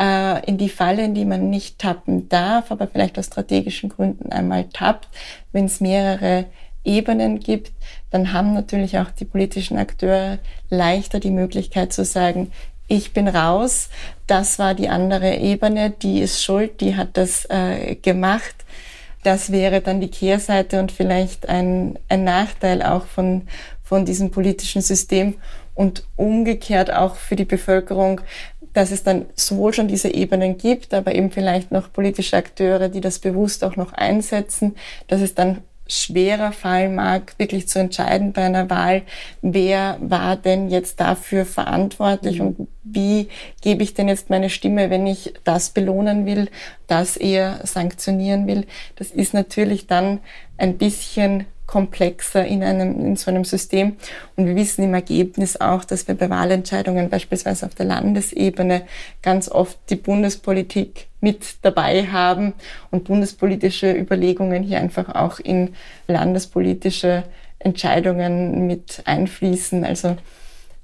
äh, 0.00 0.44
in 0.46 0.56
die 0.56 0.70
Falle, 0.70 1.04
in 1.04 1.14
die 1.14 1.26
man 1.26 1.50
nicht 1.50 1.78
tappen 1.78 2.28
darf, 2.28 2.72
aber 2.72 2.86
vielleicht 2.86 3.18
aus 3.18 3.26
strategischen 3.26 3.90
Gründen 3.90 4.32
einmal 4.32 4.64
tappt, 4.64 5.08
wenn 5.52 5.66
es 5.66 5.80
mehrere 5.80 6.46
Ebenen 6.82 7.40
gibt, 7.40 7.72
dann 8.10 8.32
haben 8.32 8.54
natürlich 8.54 8.98
auch 8.98 9.10
die 9.10 9.26
politischen 9.26 9.76
Akteure 9.76 10.38
leichter 10.70 11.20
die 11.20 11.30
Möglichkeit 11.30 11.92
zu 11.92 12.04
sagen, 12.04 12.50
ich 12.88 13.12
bin 13.12 13.28
raus, 13.28 13.90
das 14.26 14.58
war 14.58 14.74
die 14.74 14.88
andere 14.88 15.36
Ebene, 15.36 15.90
die 15.90 16.20
ist 16.20 16.42
schuld, 16.42 16.80
die 16.80 16.96
hat 16.96 17.16
das 17.16 17.46
äh, 17.48 17.94
gemacht. 17.94 18.54
Das 19.22 19.52
wäre 19.52 19.80
dann 19.82 20.00
die 20.00 20.10
Kehrseite 20.10 20.80
und 20.80 20.90
vielleicht 20.90 21.48
ein, 21.48 21.98
ein 22.08 22.24
Nachteil 22.24 22.82
auch 22.82 23.04
von, 23.04 23.42
von 23.84 24.06
diesem 24.06 24.30
politischen 24.30 24.82
System 24.82 25.34
und 25.74 26.04
umgekehrt 26.16 26.92
auch 26.92 27.14
für 27.14 27.36
die 27.36 27.44
Bevölkerung, 27.44 28.22
dass 28.72 28.90
es 28.90 29.02
dann 29.02 29.26
sowohl 29.34 29.72
schon 29.72 29.88
diese 29.88 30.12
Ebenen 30.12 30.58
gibt, 30.58 30.94
aber 30.94 31.14
eben 31.14 31.30
vielleicht 31.30 31.72
noch 31.72 31.92
politische 31.92 32.36
Akteure, 32.36 32.88
die 32.88 33.00
das 33.00 33.18
bewusst 33.18 33.64
auch 33.64 33.76
noch 33.76 33.92
einsetzen, 33.92 34.76
dass 35.08 35.20
es 35.20 35.34
dann 35.34 35.58
schwerer 35.90 36.52
fallen 36.52 36.94
mag, 36.94 37.34
wirklich 37.38 37.68
zu 37.68 37.80
entscheiden 37.80 38.32
bei 38.32 38.42
einer 38.42 38.70
Wahl, 38.70 39.02
wer 39.42 39.98
war 40.00 40.36
denn 40.36 40.70
jetzt 40.70 41.00
dafür 41.00 41.44
verantwortlich 41.44 42.38
mhm. 42.38 42.46
und 42.46 42.68
wie 42.84 43.28
gebe 43.60 43.82
ich 43.82 43.94
denn 43.94 44.08
jetzt 44.08 44.30
meine 44.30 44.50
Stimme, 44.50 44.90
wenn 44.90 45.06
ich 45.06 45.34
das 45.44 45.70
belohnen 45.70 46.26
will, 46.26 46.48
das 46.86 47.16
eher 47.16 47.60
sanktionieren 47.64 48.46
will. 48.46 48.66
Das 48.96 49.10
ist 49.10 49.34
natürlich 49.34 49.86
dann 49.86 50.20
ein 50.56 50.78
bisschen 50.78 51.46
komplexer 51.70 52.44
in 52.44 52.64
einem, 52.64 52.98
in 53.06 53.14
so 53.14 53.30
einem 53.30 53.44
System. 53.44 53.96
Und 54.34 54.46
wir 54.46 54.56
wissen 54.56 54.82
im 54.82 54.92
Ergebnis 54.92 55.60
auch, 55.60 55.84
dass 55.84 56.08
wir 56.08 56.16
bei 56.16 56.28
Wahlentscheidungen 56.28 57.08
beispielsweise 57.08 57.64
auf 57.64 57.76
der 57.76 57.86
Landesebene 57.86 58.82
ganz 59.22 59.48
oft 59.48 59.78
die 59.88 59.94
Bundespolitik 59.94 61.06
mit 61.20 61.58
dabei 61.62 62.08
haben 62.08 62.54
und 62.90 63.04
bundespolitische 63.04 63.92
Überlegungen 63.92 64.64
hier 64.64 64.80
einfach 64.80 65.14
auch 65.14 65.38
in 65.38 65.74
landespolitische 66.08 67.22
Entscheidungen 67.60 68.66
mit 68.66 69.02
einfließen. 69.04 69.84
Also 69.84 70.16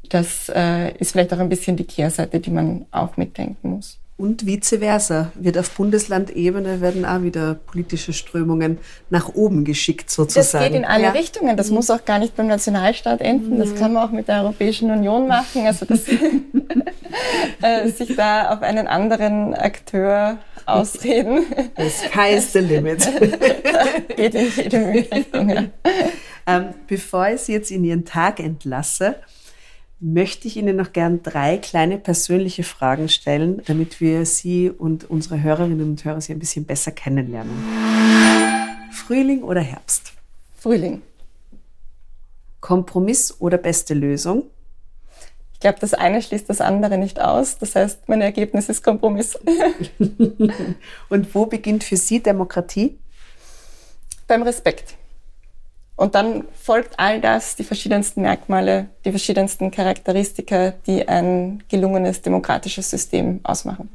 das 0.09 0.49
äh, 0.55 0.93
ist 0.99 1.13
vielleicht 1.13 1.35
auch 1.35 1.41
ein 1.41 1.49
bisschen 1.49 1.77
die 1.77 1.85
Kehrseite, 1.85 2.39
die 2.39 2.51
man 2.51 2.87
auch 2.93 3.17
mitdenken 3.17 3.71
muss. 3.71 3.99
Und 4.19 4.47
vice 4.47 4.79
versa. 4.79 5.31
Wird 5.35 5.59
auf 5.59 5.71
Bundeslandebene 5.73 6.81
werden 6.81 7.05
auch 7.05 7.21
wieder 7.21 7.55
politische 7.55 8.15
Strömungen 8.15 8.79
nach 9.11 9.35
oben 9.35 9.65
geschickt 9.65 10.11
sozusagen. 10.11 10.65
Das 10.65 10.73
geht 10.73 10.79
in 10.79 10.87
alle 10.87 11.05
ja. 11.05 11.11
Richtungen. 11.11 11.57
Das 11.57 11.69
mhm. 11.69 11.77
muss 11.77 11.91
auch 11.91 12.05
gar 12.07 12.19
nicht 12.19 12.35
beim 12.35 12.47
Nationalstaat 12.47 13.21
enden. 13.21 13.59
Das 13.59 13.75
kann 13.75 13.93
man 13.93 14.09
auch 14.09 14.13
mit 14.13 14.29
der 14.29 14.43
Europäischen 14.43 14.91
Union 14.91 15.29
machen. 15.29 15.67
Also 15.67 15.85
das, 15.85 16.05
äh, 17.63 17.89
sich 17.91 18.17
da 18.17 18.55
auf 18.55 18.63
einen 18.63 18.87
anderen 18.87 19.53
Akteur 19.53 20.39
ausreden. 20.65 21.45
The 21.77 21.91
sky 21.91 22.35
is 22.37 22.53
the 22.53 22.61
limit. 22.61 23.09
geht 24.17 24.35
in 24.35 24.51
jede 24.57 24.87
Richtung. 24.89 25.49
Ja. 25.49 25.65
Ähm, 26.47 26.75
bevor 26.87 27.29
ich 27.29 27.43
Sie 27.43 27.53
jetzt 27.53 27.71
in 27.71 27.85
Ihren 27.85 28.05
Tag 28.05 28.41
entlasse, 28.41 29.17
möchte 30.01 30.47
ich 30.47 30.57
Ihnen 30.57 30.77
noch 30.77 30.93
gern 30.93 31.23
drei 31.23 31.57
kleine 31.57 31.99
persönliche 31.99 32.63
Fragen 32.63 33.09
stellen, 33.09 33.63
damit 33.67 34.01
wir 34.01 34.27
Sie 34.27 34.71
und 34.71 35.09
unsere 35.09 35.43
Hörerinnen 35.43 35.91
und 35.91 36.05
Hörer 36.05 36.21
Sie 36.21 36.33
ein 36.33 36.39
bisschen 36.39 36.65
besser 36.65 36.93
kennenlernen. 36.93 37.53
Frühling 38.93 39.43
oder 39.43 39.61
Herbst? 39.61 40.13
Frühling. 40.59 41.03
Kompromiss 42.61 43.41
oder 43.41 43.59
beste 43.59 43.95
Lösung? 43.95 44.45
Ich 45.53 45.61
glaube, 45.61 45.79
das 45.81 45.95
eine 45.95 46.21
schließt 46.21 46.51
das 46.51 46.61
andere 46.61 46.99
nicht 46.99 47.21
aus. 47.21 47.57
Das 47.57 47.75
heißt, 47.75 48.09
mein 48.09 48.21
Ergebnis 48.21 48.69
ist 48.69 48.83
Kompromiss. 48.83 49.39
und 51.09 51.35
wo 51.35 51.47
beginnt 51.47 51.83
für 51.83 51.97
Sie 51.97 52.23
Demokratie? 52.23 52.99
Beim 54.27 54.43
Respekt. 54.43 54.97
Und 55.97 56.15
dann 56.15 56.45
folgt 56.53 56.99
all 56.99 57.23
das, 57.23 57.57
die 57.57 57.65
verschiedensten 57.65 58.21
Merkmale, 58.21 58.91
die 59.07 59.11
verschiedensten 59.11 59.71
Charakteristika, 59.71 60.75
die 60.87 61.09
ein 61.09 61.65
gelungenes 61.69 62.21
demokratisches 62.21 62.91
System 62.91 63.41
ausmachen. 63.43 63.89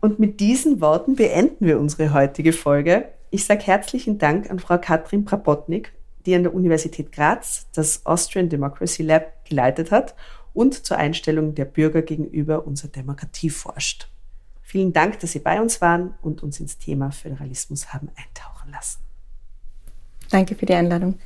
Und 0.00 0.18
mit 0.18 0.40
diesen 0.40 0.80
Worten 0.80 1.14
beenden 1.14 1.66
wir 1.66 1.78
unsere 1.78 2.14
heutige 2.14 2.54
Folge. 2.54 3.08
Ich 3.28 3.44
sage 3.44 3.66
herzlichen 3.66 4.18
Dank 4.18 4.50
an 4.50 4.58
Frau 4.58 4.78
Katrin 4.78 5.26
Prapotnik, 5.26 5.92
die 6.24 6.34
an 6.34 6.42
der 6.42 6.54
Universität 6.54 7.12
Graz 7.12 7.66
das 7.74 8.06
Austrian 8.06 8.48
Democracy 8.48 9.02
Lab 9.02 9.44
geleitet 9.44 9.90
hat 9.90 10.14
und 10.54 10.86
zur 10.86 10.96
Einstellung 10.96 11.54
der 11.54 11.66
Bürger 11.66 12.00
gegenüber 12.00 12.66
unserer 12.66 12.88
Demokratie 12.88 13.50
forscht. 13.50 14.08
Vielen 14.62 14.94
Dank, 14.94 15.20
dass 15.20 15.32
Sie 15.32 15.38
bei 15.38 15.60
uns 15.60 15.82
waren 15.82 16.14
und 16.22 16.42
uns 16.42 16.60
ins 16.60 16.78
Thema 16.78 17.10
Föderalismus 17.10 17.92
haben 17.92 18.08
eintauchen 18.16 18.70
lassen. 18.70 19.09
Danke 20.30 20.54
für 20.54 20.66
die 20.66 20.74
Einladung. 20.74 21.18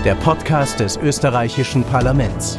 Der 0.04 0.14
Podcast 0.14 0.78
des 0.78 0.96
österreichischen 0.96 1.82
Parlaments. 1.84 2.58